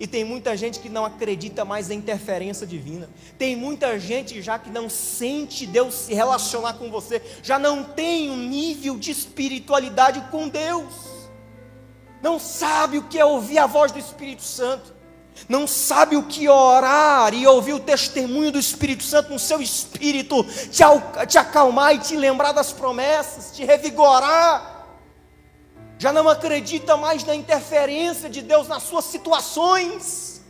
E 0.00 0.06
tem 0.06 0.22
muita 0.22 0.56
gente 0.56 0.78
que 0.78 0.88
não 0.88 1.04
acredita 1.04 1.64
mais 1.64 1.88
na 1.88 1.94
interferência 1.94 2.66
divina. 2.66 3.08
Tem 3.36 3.56
muita 3.56 3.98
gente 3.98 4.40
já 4.42 4.58
que 4.58 4.70
não 4.70 4.88
sente 4.88 5.66
Deus 5.66 5.94
se 5.94 6.14
relacionar 6.14 6.74
com 6.74 6.90
você, 6.90 7.20
já 7.42 7.58
não 7.58 7.82
tem 7.82 8.30
um 8.30 8.36
nível 8.36 8.96
de 8.96 9.10
espiritualidade 9.10 10.20
com 10.30 10.48
Deus. 10.48 10.94
Não 12.22 12.38
sabe 12.38 12.98
o 12.98 13.04
que 13.04 13.18
é 13.18 13.24
ouvir 13.24 13.58
a 13.58 13.66
voz 13.66 13.90
do 13.90 13.98
Espírito 13.98 14.42
Santo 14.42 14.97
não 15.48 15.66
sabe 15.66 16.16
o 16.16 16.22
que 16.22 16.48
orar 16.48 17.34
e 17.34 17.46
ouvir 17.46 17.74
o 17.74 17.80
testemunho 17.80 18.52
do 18.52 18.58
Espírito 18.58 19.02
Santo 19.02 19.30
no 19.30 19.38
seu 19.38 19.60
espírito, 19.60 20.42
te, 20.70 20.82
te 21.26 21.38
acalmar 21.38 21.94
e 21.94 21.98
te 21.98 22.16
lembrar 22.16 22.52
das 22.52 22.72
promessas, 22.72 23.54
te 23.54 23.64
revigorar. 23.64 24.86
Já 25.98 26.12
não 26.12 26.28
acredita 26.28 26.96
mais 26.96 27.24
na 27.24 27.34
interferência 27.34 28.30
de 28.30 28.40
Deus 28.40 28.68
nas 28.68 28.84
suas 28.84 29.04
situações. 29.06 30.40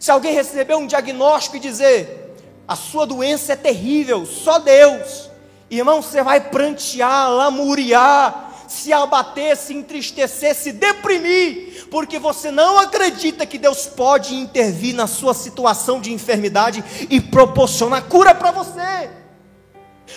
Se 0.00 0.10
alguém 0.10 0.34
receber 0.34 0.74
um 0.74 0.86
diagnóstico 0.86 1.56
e 1.56 1.60
dizer, 1.60 2.34
a 2.66 2.74
sua 2.74 3.06
doença 3.06 3.52
é 3.52 3.56
terrível, 3.56 4.24
só 4.26 4.58
Deus, 4.58 5.30
irmão, 5.70 6.02
você 6.02 6.22
vai 6.22 6.40
prantear, 6.40 7.30
lamuriar, 7.30 8.46
se 8.68 8.92
abater, 8.92 9.56
se 9.56 9.74
entristecer, 9.74 10.54
se 10.54 10.72
deprimir, 10.72 11.86
porque 11.90 12.18
você 12.18 12.50
não 12.50 12.78
acredita 12.78 13.46
que 13.46 13.58
Deus 13.58 13.86
pode 13.86 14.34
intervir 14.34 14.94
na 14.94 15.06
sua 15.06 15.34
situação 15.34 16.00
de 16.00 16.12
enfermidade 16.12 16.84
e 17.08 17.20
proporcionar 17.20 18.04
cura 18.04 18.34
para 18.34 18.50
você. 18.50 19.10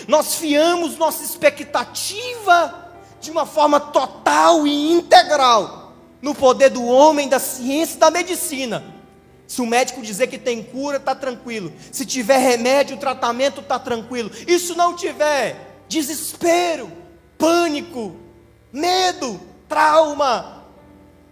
Nós 0.06 0.36
fiamos 0.36 0.96
nossa 0.96 1.22
expectativa 1.22 2.92
de 3.20 3.30
uma 3.30 3.44
forma 3.44 3.78
total 3.78 4.66
e 4.66 4.92
integral 4.92 5.94
no 6.22 6.34
poder 6.34 6.70
do 6.70 6.84
homem, 6.84 7.28
da 7.28 7.38
ciência 7.38 7.96
e 7.96 7.98
da 7.98 8.10
medicina. 8.10 8.84
Se 9.46 9.60
o 9.60 9.66
médico 9.66 10.00
dizer 10.00 10.28
que 10.28 10.38
tem 10.38 10.62
cura, 10.62 10.98
está 10.98 11.14
tranquilo. 11.14 11.72
Se 11.90 12.06
tiver 12.06 12.38
remédio, 12.38 12.96
tratamento, 12.98 13.60
está 13.60 13.78
tranquilo. 13.78 14.30
E 14.46 14.58
se 14.58 14.74
não 14.74 14.94
tiver, 14.94 15.82
desespero, 15.88 16.90
pânico, 17.36 18.14
medo, 18.72 19.40
trauma, 19.68 20.60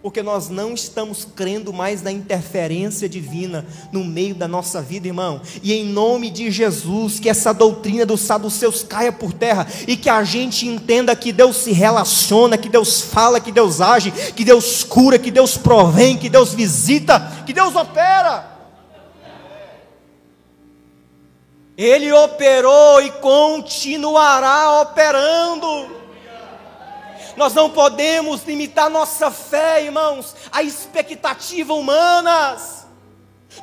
porque 0.01 0.23
nós 0.23 0.47
não 0.47 0.73
estamos 0.73 1.27
crendo 1.35 1.73
mais 1.73 2.01
na 2.01 2.09
interferência 2.09 3.09
divina 3.09 3.65
no 3.91 4.03
meio 4.03 4.33
da 4.33 4.47
nossa 4.47 4.81
vida, 4.81 5.07
irmão. 5.07 5.41
E 5.61 5.73
em 5.73 5.85
nome 5.85 6.29
de 6.29 6.49
Jesus, 6.49 7.19
que 7.19 7.27
essa 7.27 7.53
doutrina 7.53 8.05
dos 8.05 8.21
saduceus 8.21 8.81
caia 8.81 9.11
por 9.11 9.33
terra 9.33 9.67
e 9.85 9.97
que 9.97 10.09
a 10.09 10.23
gente 10.23 10.65
entenda 10.65 11.15
que 11.17 11.33
Deus 11.33 11.57
se 11.57 11.73
relaciona, 11.73 12.57
que 12.57 12.69
Deus 12.69 13.01
fala, 13.01 13.41
que 13.41 13.51
Deus 13.51 13.81
age, 13.81 14.11
que 14.33 14.45
Deus 14.45 14.85
cura, 14.85 15.19
que 15.19 15.31
Deus 15.31 15.57
provém, 15.57 16.17
que 16.17 16.29
Deus 16.29 16.53
visita, 16.53 17.43
que 17.45 17.51
Deus 17.51 17.75
opera. 17.75 18.57
Ele 21.77 22.11
operou 22.11 23.01
e 23.01 23.11
continuará 23.11 24.81
operando. 24.81 25.98
Nós 27.39 27.53
não 27.53 27.69
podemos 27.69 28.43
limitar 28.43 28.89
nossa 28.89 29.31
fé, 29.31 29.85
irmãos, 29.85 30.35
a 30.51 30.61
expectativa 30.61 31.73
humanas. 31.73 32.85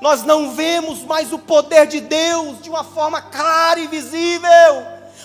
Nós 0.00 0.22
não 0.22 0.52
vemos 0.52 1.00
mais 1.00 1.30
o 1.30 1.38
poder 1.38 1.86
de 1.86 2.00
Deus 2.00 2.62
de 2.62 2.70
uma 2.70 2.82
forma 2.82 3.20
clara 3.20 3.78
e 3.78 3.86
visível, 3.86 4.48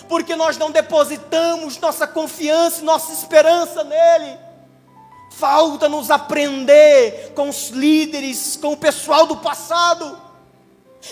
porque 0.09 0.35
nós 0.35 0.57
não 0.57 0.69
depositamos 0.69 1.79
nossa 1.79 2.05
confiança 2.05 2.81
e 2.81 2.83
nossa 2.83 3.13
esperança 3.13 3.85
nele. 3.85 4.37
Falta-nos 5.37 6.11
aprender 6.11 7.31
com 7.33 7.47
os 7.47 7.69
líderes, 7.69 8.59
com 8.61 8.73
o 8.73 8.77
pessoal 8.77 9.25
do 9.25 9.37
passado. 9.37 10.21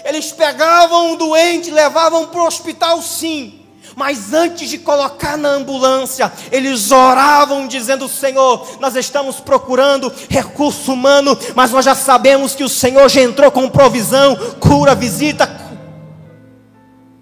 Eles 0.04 0.30
pegavam 0.34 1.14
um 1.14 1.16
doente, 1.16 1.72
levavam 1.72 2.28
para 2.28 2.42
o 2.42 2.46
hospital, 2.48 3.02
sim, 3.02 3.59
mas 4.00 4.32
antes 4.32 4.70
de 4.70 4.78
colocar 4.78 5.38
na 5.38 5.50
ambulância, 5.50 6.32
eles 6.54 6.90
oravam 6.90 7.68
dizendo: 7.68 8.08
Senhor, 8.08 8.80
nós 8.80 8.96
estamos 8.96 9.42
procurando 9.42 10.10
recurso 10.30 10.94
humano, 10.94 11.38
mas 11.54 11.72
nós 11.72 11.84
já 11.84 11.94
sabemos 11.94 12.56
que 12.56 12.64
o 12.64 12.70
Senhor 12.70 13.10
já 13.10 13.22
entrou 13.22 13.52
com 13.52 13.70
provisão, 13.70 14.38
cura, 14.58 14.96
visita. 14.96 15.50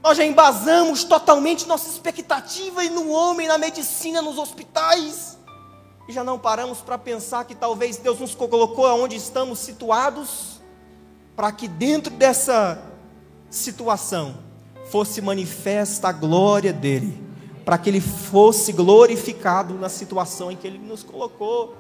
Nós 0.03 0.19
já 0.19 0.23
embasamos 0.23 1.03
totalmente 1.03 1.67
nossa 1.67 1.89
expectativa 1.89 2.83
no 2.83 3.09
homem, 3.09 3.47
na 3.47 3.57
medicina, 3.57 4.21
nos 4.21 4.37
hospitais. 4.37 5.35
E 6.07 6.13
já 6.13 6.23
não 6.23 6.37
paramos 6.37 6.77
para 6.77 6.95
pensar 6.95 7.43
que 7.45 7.55
talvez 7.55 7.97
Deus 7.97 8.19
nos 8.19 8.35
colocou 8.35 8.85
onde 9.03 9.15
estamos 9.15 9.57
situados, 9.57 10.61
para 11.35 11.51
que 11.51 11.67
dentro 11.67 12.13
dessa 12.13 12.79
situação 13.49 14.46
fosse 14.89 15.21
manifesta 15.21 16.09
a 16.09 16.11
glória 16.11 16.71
dEle, 16.71 17.21
para 17.65 17.77
que 17.77 17.89
Ele 17.89 18.01
fosse 18.01 18.71
glorificado 18.71 19.73
na 19.75 19.89
situação 19.89 20.51
em 20.51 20.55
que 20.55 20.65
Ele 20.65 20.77
nos 20.77 21.03
colocou. 21.03 21.75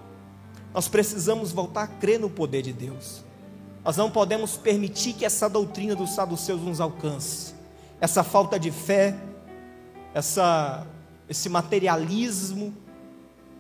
Nós 0.73 0.87
precisamos 0.87 1.51
voltar 1.51 1.83
a 1.83 1.87
crer 1.87 2.19
no 2.19 2.29
poder 2.29 2.61
de 2.61 2.73
Deus. 2.73 3.23
Nós 3.83 3.95
não 3.95 4.11
podemos 4.11 4.57
permitir 4.57 5.13
que 5.13 5.25
essa 5.25 5.47
doutrina 5.49 5.95
dos 5.95 6.11
saduceus 6.11 6.61
nos 6.61 6.81
alcance. 6.81 7.53
Essa 8.01 8.23
falta 8.23 8.59
de 8.59 8.69
fé, 8.69 9.15
essa, 10.13 10.85
esse 11.29 11.47
materialismo, 11.47 12.75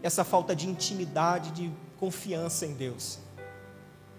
essa 0.03 0.23
falta 0.23 0.55
de 0.55 0.67
intimidade, 0.67 1.51
de 1.51 1.71
confiança 1.97 2.65
em 2.65 2.73
Deus. 2.73 3.19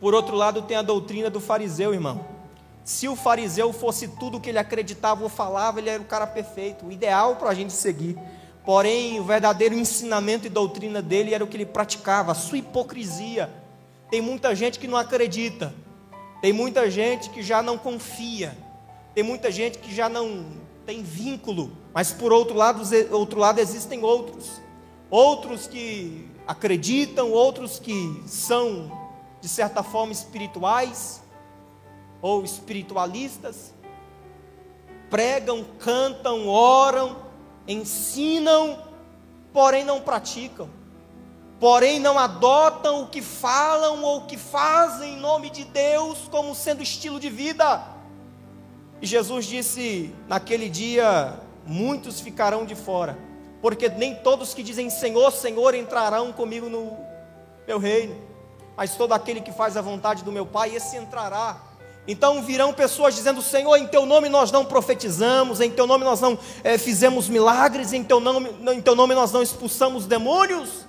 Por 0.00 0.14
outro 0.14 0.34
lado, 0.34 0.62
tem 0.62 0.76
a 0.76 0.82
doutrina 0.82 1.28
do 1.28 1.40
fariseu, 1.40 1.92
irmão. 1.92 2.37
Se 2.84 3.08
o 3.08 3.14
fariseu 3.14 3.72
fosse 3.72 4.08
tudo 4.08 4.38
o 4.38 4.40
que 4.40 4.48
ele 4.48 4.58
acreditava 4.58 5.22
ou 5.22 5.28
falava, 5.28 5.78
ele 5.78 5.90
era 5.90 6.02
o 6.02 6.06
cara 6.06 6.26
perfeito, 6.26 6.86
o 6.86 6.92
ideal 6.92 7.36
para 7.36 7.50
a 7.50 7.54
gente 7.54 7.72
seguir. 7.72 8.18
Porém, 8.64 9.18
o 9.18 9.24
verdadeiro 9.24 9.74
ensinamento 9.74 10.46
e 10.46 10.50
doutrina 10.50 11.00
dele 11.00 11.34
era 11.34 11.42
o 11.42 11.46
que 11.46 11.56
ele 11.56 11.66
praticava, 11.66 12.32
a 12.32 12.34
sua 12.34 12.58
hipocrisia. 12.58 13.50
Tem 14.10 14.20
muita 14.20 14.54
gente 14.54 14.78
que 14.78 14.86
não 14.86 14.96
acredita, 14.96 15.74
tem 16.40 16.52
muita 16.52 16.90
gente 16.90 17.30
que 17.30 17.42
já 17.42 17.62
não 17.62 17.76
confia, 17.76 18.56
tem 19.14 19.22
muita 19.22 19.50
gente 19.50 19.78
que 19.78 19.94
já 19.94 20.08
não 20.08 20.46
tem 20.86 21.02
vínculo, 21.02 21.72
mas 21.92 22.12
por 22.12 22.32
outro 22.32 22.54
lado, 22.54 22.82
outro 23.10 23.38
lado 23.38 23.58
existem 23.58 24.02
outros. 24.02 24.60
Outros 25.10 25.66
que 25.66 26.28
acreditam, 26.46 27.30
outros 27.30 27.78
que 27.78 28.22
são 28.26 28.90
de 29.40 29.48
certa 29.48 29.82
forma 29.82 30.12
espirituais 30.12 31.22
ou 32.20 32.44
espiritualistas, 32.44 33.74
pregam, 35.10 35.64
cantam, 35.78 36.48
oram, 36.48 37.16
ensinam, 37.66 38.82
porém 39.52 39.84
não 39.84 40.00
praticam 40.00 40.68
porém 41.60 41.98
não 41.98 42.18
adotam 42.18 43.02
o 43.02 43.08
que 43.08 43.20
falam 43.20 44.02
ou 44.02 44.18
o 44.18 44.26
que 44.26 44.36
fazem 44.36 45.14
em 45.14 45.20
nome 45.20 45.50
de 45.50 45.64
Deus 45.64 46.28
como 46.30 46.54
sendo 46.54 46.82
estilo 46.82 47.18
de 47.18 47.28
vida. 47.28 47.82
E 49.00 49.06
Jesus 49.06 49.46
disse: 49.46 50.14
naquele 50.26 50.68
dia, 50.68 51.34
muitos 51.66 52.20
ficarão 52.20 52.64
de 52.64 52.74
fora, 52.74 53.18
porque 53.60 53.88
nem 53.88 54.14
todos 54.14 54.54
que 54.54 54.62
dizem 54.62 54.90
Senhor, 54.90 55.30
Senhor 55.32 55.74
entrarão 55.74 56.32
comigo 56.32 56.68
no 56.68 56.96
meu 57.66 57.78
reino, 57.78 58.16
mas 58.76 58.94
todo 58.96 59.12
aquele 59.12 59.40
que 59.40 59.52
faz 59.52 59.76
a 59.76 59.82
vontade 59.82 60.22
do 60.22 60.32
meu 60.32 60.46
Pai, 60.46 60.74
esse 60.74 60.96
entrará. 60.96 61.67
Então 62.08 62.42
virão 62.42 62.72
pessoas 62.72 63.14
dizendo: 63.14 63.42
Senhor, 63.42 63.76
em 63.76 63.86
teu 63.86 64.06
nome 64.06 64.30
nós 64.30 64.50
não 64.50 64.64
profetizamos, 64.64 65.60
em 65.60 65.70
teu 65.70 65.86
nome 65.86 66.04
nós 66.04 66.22
não 66.22 66.38
é, 66.64 66.78
fizemos 66.78 67.28
milagres, 67.28 67.92
em 67.92 68.02
teu, 68.02 68.18
nome, 68.18 68.48
em 68.72 68.80
teu 68.80 68.96
nome 68.96 69.14
nós 69.14 69.30
não 69.30 69.42
expulsamos 69.42 70.06
demônios. 70.06 70.86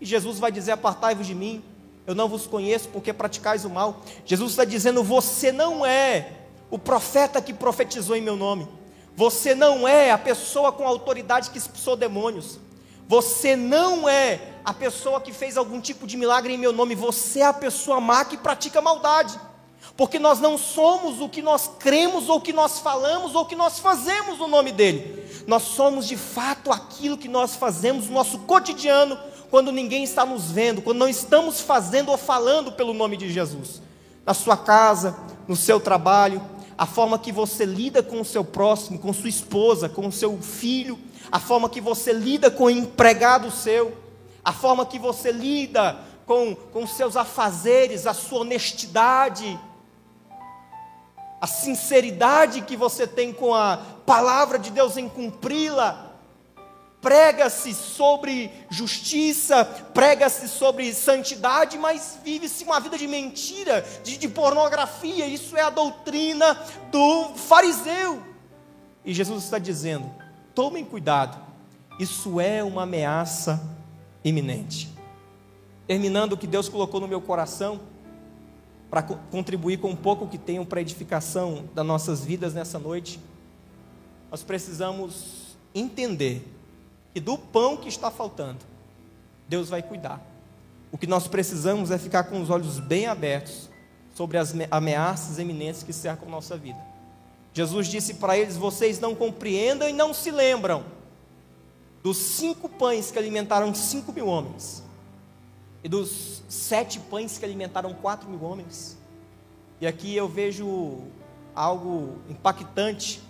E 0.00 0.04
Jesus 0.04 0.40
vai 0.40 0.50
dizer: 0.50 0.72
Apartai-vos 0.72 1.24
de 1.24 1.36
mim, 1.36 1.62
eu 2.04 2.16
não 2.16 2.28
vos 2.28 2.48
conheço 2.48 2.88
porque 2.88 3.12
praticais 3.12 3.64
o 3.64 3.70
mal. 3.70 4.02
Jesus 4.24 4.50
está 4.50 4.64
dizendo: 4.64 5.04
Você 5.04 5.52
não 5.52 5.86
é 5.86 6.32
o 6.68 6.80
profeta 6.80 7.40
que 7.40 7.54
profetizou 7.54 8.16
em 8.16 8.20
meu 8.20 8.34
nome. 8.34 8.66
Você 9.14 9.54
não 9.54 9.86
é 9.86 10.10
a 10.10 10.18
pessoa 10.18 10.72
com 10.72 10.86
autoridade 10.86 11.50
que 11.50 11.58
expulsou 11.58 11.94
demônios. 11.94 12.58
Você 13.08 13.54
não 13.54 14.08
é 14.08 14.40
a 14.64 14.74
pessoa 14.74 15.20
que 15.20 15.32
fez 15.32 15.56
algum 15.56 15.80
tipo 15.80 16.08
de 16.08 16.16
milagre 16.16 16.52
em 16.52 16.58
meu 16.58 16.72
nome. 16.72 16.96
Você 16.96 17.38
é 17.38 17.46
a 17.46 17.52
pessoa 17.52 18.00
má 18.00 18.24
que 18.24 18.36
pratica 18.36 18.82
maldade. 18.82 19.38
Porque 19.96 20.18
nós 20.18 20.40
não 20.40 20.58
somos 20.58 21.20
o 21.20 21.28
que 21.28 21.40
nós 21.40 21.70
cremos, 21.78 22.28
ou 22.28 22.36
o 22.36 22.40
que 22.40 22.52
nós 22.52 22.80
falamos, 22.80 23.34
ou 23.34 23.42
o 23.42 23.46
que 23.46 23.56
nós 23.56 23.78
fazemos 23.78 24.38
no 24.38 24.46
nome 24.46 24.70
dEle. 24.70 25.24
Nós 25.46 25.62
somos 25.62 26.06
de 26.06 26.16
fato 26.16 26.70
aquilo 26.70 27.16
que 27.16 27.28
nós 27.28 27.56
fazemos 27.56 28.06
no 28.06 28.14
nosso 28.14 28.40
cotidiano, 28.40 29.18
quando 29.50 29.72
ninguém 29.72 30.04
está 30.04 30.26
nos 30.26 30.50
vendo, 30.50 30.82
quando 30.82 30.98
não 30.98 31.08
estamos 31.08 31.60
fazendo 31.60 32.10
ou 32.10 32.18
falando 32.18 32.72
pelo 32.72 32.92
nome 32.92 33.16
de 33.16 33.32
Jesus. 33.32 33.80
Na 34.26 34.34
sua 34.34 34.56
casa, 34.56 35.16
no 35.48 35.56
seu 35.56 35.80
trabalho, 35.80 36.42
a 36.76 36.84
forma 36.84 37.18
que 37.18 37.32
você 37.32 37.64
lida 37.64 38.02
com 38.02 38.20
o 38.20 38.24
seu 38.24 38.44
próximo, 38.44 38.98
com 38.98 39.12
sua 39.12 39.30
esposa, 39.30 39.88
com 39.88 40.06
o 40.06 40.12
seu 40.12 40.36
filho, 40.42 40.98
a 41.32 41.38
forma 41.38 41.70
que 41.70 41.80
você 41.80 42.12
lida 42.12 42.50
com 42.50 42.64
o 42.64 42.70
empregado 42.70 43.50
seu, 43.50 43.96
a 44.44 44.52
forma 44.52 44.84
que 44.84 44.98
você 44.98 45.32
lida 45.32 45.96
com, 46.26 46.54
com 46.54 46.86
seus 46.86 47.16
afazeres, 47.16 48.06
a 48.06 48.12
sua 48.12 48.40
honestidade, 48.40 49.58
a 51.40 51.46
sinceridade 51.46 52.62
que 52.62 52.76
você 52.76 53.06
tem 53.06 53.32
com 53.32 53.54
a 53.54 53.78
palavra 54.06 54.58
de 54.58 54.70
Deus 54.70 54.96
em 54.96 55.08
cumpri-la, 55.08 56.06
prega-se 57.00 57.72
sobre 57.74 58.50
justiça, 58.70 59.64
prega-se 59.92 60.48
sobre 60.48 60.92
santidade, 60.92 61.78
mas 61.78 62.18
vive-se 62.24 62.64
uma 62.64 62.80
vida 62.80 62.98
de 62.98 63.06
mentira, 63.06 63.86
de, 64.02 64.16
de, 64.16 64.28
pornografia. 64.28 65.26
Isso 65.26 65.56
é 65.56 65.62
a 65.62 65.70
doutrina 65.70 66.54
do 66.90 67.34
fariseu. 67.36 68.22
E 69.04 69.14
Jesus 69.14 69.44
está 69.44 69.58
dizendo: 69.58 70.10
tomem 70.54 70.84
cuidado, 70.84 71.38
isso 72.00 72.40
é 72.40 72.64
uma 72.64 72.82
ameaça 72.82 73.62
iminente. 74.24 74.90
Terminando 75.86 76.32
o 76.32 76.36
que 76.36 76.46
Deus 76.46 76.68
colocou 76.68 77.00
no 77.00 77.06
meu 77.06 77.20
coração, 77.20 77.80
para 78.90 79.02
contribuir 79.02 79.78
com 79.78 79.90
um 79.90 79.96
pouco 79.96 80.28
que 80.28 80.38
tenho 80.38 80.64
para 80.64 80.80
edificação 80.80 81.64
das 81.74 81.84
nossas 81.84 82.24
vidas 82.24 82.54
nessa 82.54 82.78
noite, 82.78 83.20
nós 84.30 84.42
precisamos 84.42 85.56
entender 85.74 86.46
e 87.14 87.20
do 87.20 87.38
pão 87.38 87.76
que 87.76 87.88
está 87.88 88.10
faltando, 88.10 88.58
Deus 89.48 89.68
vai 89.68 89.82
cuidar. 89.82 90.20
O 90.92 90.98
que 90.98 91.06
nós 91.06 91.26
precisamos 91.26 91.90
é 91.90 91.98
ficar 91.98 92.24
com 92.24 92.40
os 92.40 92.50
olhos 92.50 92.78
bem 92.78 93.06
abertos 93.06 93.68
sobre 94.14 94.38
as 94.38 94.54
ameaças 94.70 95.38
eminentes 95.38 95.82
que 95.82 95.92
cercam 95.92 96.28
nossa 96.28 96.56
vida. 96.56 96.78
Jesus 97.52 97.88
disse 97.88 98.14
para 98.14 98.36
eles: 98.36 98.56
Vocês 98.56 99.00
não 99.00 99.14
compreendam 99.14 99.88
e 99.88 99.92
não 99.92 100.12
se 100.12 100.30
lembram 100.30 100.84
dos 102.02 102.18
cinco 102.18 102.68
pães 102.68 103.10
que 103.10 103.18
alimentaram 103.18 103.74
cinco 103.74 104.12
mil 104.12 104.26
homens, 104.26 104.82
e 105.82 105.88
dos 105.88 106.42
sete 106.48 106.98
pães 106.98 107.38
que 107.38 107.44
alimentaram 107.44 107.94
quatro 107.94 108.28
mil 108.28 108.42
homens. 108.42 108.96
E 109.80 109.86
aqui 109.86 110.14
eu 110.14 110.28
vejo 110.28 111.04
algo 111.54 112.18
impactante 112.28 113.22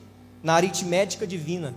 na 0.43 0.55
aritmética 0.55 1.27
divina. 1.27 1.75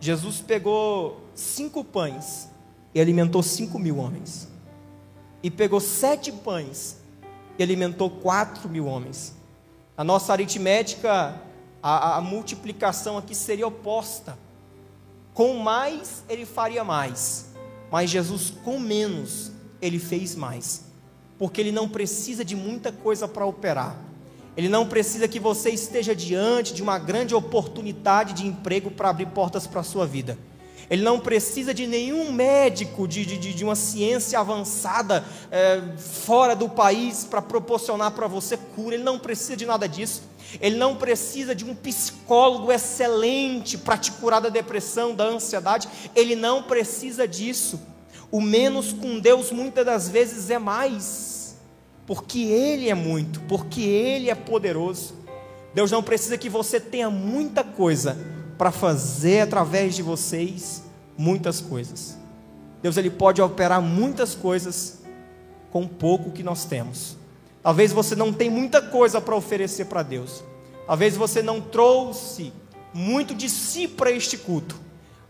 Jesus 0.00 0.40
pegou 0.40 1.20
cinco 1.34 1.84
pães 1.84 2.48
e 2.94 3.00
alimentou 3.00 3.42
cinco 3.42 3.78
mil 3.78 3.98
homens. 3.98 4.48
E 5.42 5.50
pegou 5.50 5.80
sete 5.80 6.32
pães 6.32 6.98
e 7.58 7.62
alimentou 7.62 8.10
quatro 8.10 8.68
mil 8.68 8.86
homens. 8.86 9.34
A 9.96 10.02
nossa 10.02 10.32
aritmética, 10.32 11.40
a, 11.82 12.16
a 12.16 12.20
multiplicação 12.20 13.16
aqui 13.16 13.34
seria 13.34 13.66
oposta. 13.66 14.36
Com 15.32 15.54
mais, 15.54 16.24
ele 16.28 16.44
faria 16.44 16.82
mais. 16.82 17.52
Mas 17.90 18.10
Jesus, 18.10 18.50
com 18.64 18.78
menos, 18.78 19.52
ele 19.86 19.98
fez 19.98 20.34
mais. 20.34 20.84
Porque 21.38 21.60
ele 21.60 21.72
não 21.72 21.88
precisa 21.88 22.44
de 22.44 22.56
muita 22.56 22.90
coisa 22.90 23.28
para 23.28 23.44
operar. 23.44 23.98
Ele 24.56 24.68
não 24.68 24.86
precisa 24.86 25.26
que 25.26 25.40
você 25.40 25.70
esteja 25.70 26.14
diante 26.14 26.72
de 26.72 26.82
uma 26.82 26.98
grande 26.98 27.34
oportunidade 27.34 28.34
de 28.34 28.46
emprego 28.46 28.90
para 28.90 29.10
abrir 29.10 29.26
portas 29.26 29.66
para 29.66 29.80
a 29.80 29.84
sua 29.84 30.06
vida. 30.06 30.38
Ele 30.88 31.02
não 31.02 31.18
precisa 31.18 31.72
de 31.72 31.86
nenhum 31.86 32.30
médico 32.30 33.08
de, 33.08 33.24
de, 33.24 33.54
de 33.54 33.64
uma 33.64 33.74
ciência 33.74 34.38
avançada 34.38 35.24
é, 35.50 35.82
fora 35.96 36.54
do 36.54 36.68
país 36.68 37.24
para 37.24 37.42
proporcionar 37.42 38.12
para 38.12 38.26
você 38.26 38.56
cura. 38.56 38.94
Ele 38.94 39.02
não 39.02 39.18
precisa 39.18 39.56
de 39.56 39.66
nada 39.66 39.88
disso. 39.88 40.22
Ele 40.60 40.76
não 40.76 40.94
precisa 40.94 41.54
de 41.54 41.64
um 41.64 41.74
psicólogo 41.74 42.70
excelente 42.70 43.76
para 43.78 43.96
te 43.96 44.12
curar 44.12 44.40
da 44.40 44.48
depressão, 44.48 45.14
da 45.14 45.24
ansiedade. 45.24 45.88
Ele 46.14 46.36
não 46.36 46.62
precisa 46.62 47.26
disso. 47.26 47.80
O 48.30 48.40
menos 48.40 48.92
com 48.92 49.18
Deus 49.18 49.50
muitas 49.50 49.84
das 49.84 50.08
vezes 50.08 50.50
é 50.50 50.58
mais 50.58 51.34
porque 52.06 52.40
Ele 52.40 52.88
é 52.88 52.94
muito, 52.94 53.40
porque 53.42 53.80
Ele 53.80 54.30
é 54.30 54.34
poderoso. 54.34 55.14
Deus 55.74 55.90
não 55.90 56.02
precisa 56.02 56.38
que 56.38 56.48
você 56.48 56.78
tenha 56.78 57.10
muita 57.10 57.64
coisa 57.64 58.16
para 58.58 58.70
fazer 58.70 59.40
através 59.40 59.94
de 59.96 60.02
vocês 60.02 60.82
muitas 61.16 61.60
coisas. 61.60 62.16
Deus 62.82 62.96
ele 62.96 63.10
pode 63.10 63.40
operar 63.40 63.80
muitas 63.80 64.34
coisas 64.34 65.00
com 65.70 65.86
pouco 65.86 66.30
que 66.30 66.42
nós 66.42 66.64
temos. 66.64 67.16
Talvez 67.62 67.92
você 67.92 68.14
não 68.14 68.32
tenha 68.32 68.50
muita 68.50 68.82
coisa 68.82 69.20
para 69.20 69.34
oferecer 69.34 69.86
para 69.86 70.02
Deus. 70.02 70.44
Talvez 70.86 71.16
você 71.16 71.42
não 71.42 71.60
trouxe 71.60 72.52
muito 72.92 73.34
de 73.34 73.48
si 73.48 73.88
para 73.88 74.10
este 74.10 74.36
culto. 74.36 74.83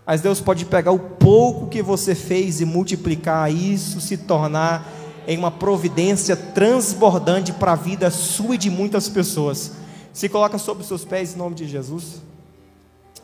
Mas 0.06 0.20
Deus 0.20 0.40
pode 0.40 0.66
pegar 0.66 0.92
o 0.92 0.98
pouco 0.98 1.68
que 1.68 1.82
você 1.82 2.14
fez 2.14 2.60
e 2.60 2.64
multiplicar 2.64 3.52
isso, 3.52 4.00
se 4.00 4.18
tornar 4.18 4.86
em 5.26 5.38
uma 5.38 5.50
providência 5.50 6.36
transbordante 6.36 7.52
para 7.52 7.72
a 7.72 7.76
vida 7.76 8.10
sua 8.10 8.56
e 8.56 8.58
de 8.58 8.70
muitas 8.70 9.08
pessoas. 9.08 9.72
Se 10.12 10.28
coloca 10.28 10.58
sobre 10.58 10.82
os 10.82 10.88
seus 10.88 11.04
pés 11.04 11.34
em 11.34 11.38
nome 11.38 11.54
de 11.54 11.66
Jesus. 11.66 12.22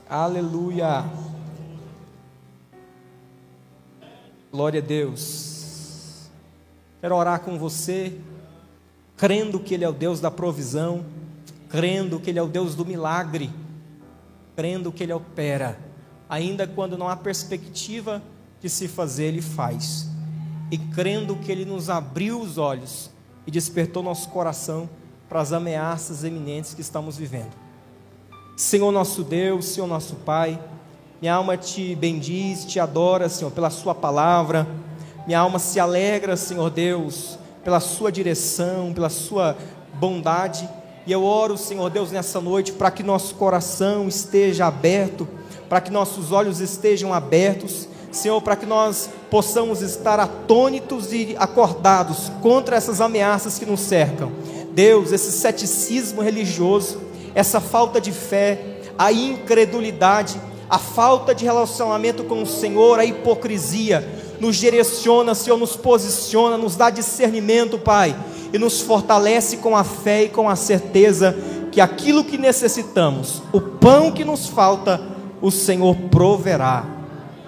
Aleluia. 0.08 1.04
Glória 4.50 4.80
a 4.80 4.84
Deus. 4.84 6.30
Quero 7.00 7.14
orar 7.14 7.40
com 7.40 7.58
você, 7.58 8.18
crendo 9.16 9.60
que 9.60 9.74
Ele 9.74 9.84
é 9.84 9.88
o 9.88 9.92
Deus 9.92 10.20
da 10.20 10.30
provisão, 10.30 11.04
crendo 11.68 12.18
que 12.18 12.30
Ele 12.30 12.38
é 12.38 12.42
o 12.42 12.48
Deus 12.48 12.74
do 12.74 12.84
milagre, 12.84 13.50
crendo 14.56 14.90
que 14.90 15.02
Ele 15.02 15.12
opera, 15.12 15.78
ainda 16.30 16.64
quando 16.64 16.96
não 16.96 17.08
há 17.08 17.16
perspectiva 17.16 18.22
de 18.62 18.70
se 18.70 18.86
fazer, 18.86 19.24
Ele 19.24 19.42
faz. 19.42 20.06
E 20.70 20.78
crendo 20.78 21.34
que 21.34 21.50
Ele 21.50 21.64
nos 21.64 21.90
abriu 21.90 22.40
os 22.40 22.56
olhos 22.56 23.10
e 23.44 23.50
despertou 23.50 24.00
nosso 24.00 24.28
coração 24.28 24.88
para 25.28 25.40
as 25.40 25.52
ameaças 25.52 26.22
eminentes 26.22 26.72
que 26.72 26.80
estamos 26.80 27.16
vivendo. 27.16 27.50
Senhor 28.56 28.92
nosso 28.92 29.24
Deus, 29.24 29.64
Senhor 29.64 29.88
nosso 29.88 30.14
Pai, 30.16 30.60
minha 31.20 31.34
alma 31.34 31.56
te 31.56 31.96
bendiz, 31.96 32.64
te 32.64 32.78
adora, 32.78 33.28
Senhor, 33.28 33.50
pela 33.50 33.70
Sua 33.70 33.94
palavra, 33.94 34.68
minha 35.26 35.40
alma 35.40 35.58
se 35.58 35.80
alegra, 35.80 36.36
Senhor 36.36 36.70
Deus, 36.70 37.38
pela 37.64 37.80
Sua 37.80 38.12
direção, 38.12 38.92
pela 38.92 39.08
Sua 39.08 39.56
bondade, 39.94 40.68
e 41.06 41.12
eu 41.12 41.24
oro, 41.24 41.56
Senhor 41.56 41.90
Deus, 41.90 42.12
nessa 42.12 42.40
noite 42.40 42.72
para 42.72 42.90
que 42.90 43.02
nosso 43.02 43.34
coração 43.34 44.06
esteja 44.06 44.66
aberto, 44.66 45.26
para 45.70 45.80
que 45.80 45.90
nossos 45.90 46.32
olhos 46.32 46.60
estejam 46.60 47.14
abertos 47.14 47.88
Senhor, 48.12 48.40
para 48.42 48.56
que 48.56 48.66
nós 48.66 49.08
possamos 49.30 49.82
estar 49.82 50.18
atônitos 50.18 51.12
e 51.12 51.36
acordados 51.38 52.30
contra 52.42 52.76
essas 52.76 53.00
ameaças 53.00 53.58
que 53.58 53.64
nos 53.64 53.80
cercam. 53.80 54.32
Deus, 54.72 55.12
esse 55.12 55.30
ceticismo 55.30 56.20
religioso, 56.20 57.00
essa 57.34 57.60
falta 57.60 58.00
de 58.00 58.10
fé, 58.10 58.80
a 58.98 59.12
incredulidade, 59.12 60.40
a 60.68 60.78
falta 60.78 61.34
de 61.34 61.44
relacionamento 61.44 62.24
com 62.24 62.42
o 62.42 62.46
Senhor, 62.46 62.98
a 62.98 63.04
hipocrisia, 63.04 64.06
nos 64.40 64.56
direciona, 64.56 65.34
Senhor, 65.34 65.56
nos 65.56 65.76
posiciona, 65.76 66.58
nos 66.58 66.74
dá 66.74 66.90
discernimento, 66.90 67.78
Pai, 67.78 68.16
e 68.52 68.58
nos 68.58 68.80
fortalece 68.80 69.58
com 69.58 69.76
a 69.76 69.84
fé 69.84 70.24
e 70.24 70.28
com 70.28 70.48
a 70.48 70.56
certeza 70.56 71.36
que 71.70 71.80
aquilo 71.80 72.24
que 72.24 72.36
necessitamos, 72.36 73.40
o 73.52 73.60
pão 73.60 74.10
que 74.10 74.24
nos 74.24 74.48
falta, 74.48 75.00
o 75.40 75.50
Senhor 75.50 75.96
proverá 76.10 76.84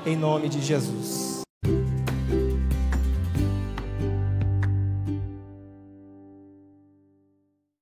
em 0.06 0.16
nome 0.16 0.48
de 0.48 0.60
Jesus. 0.60 1.31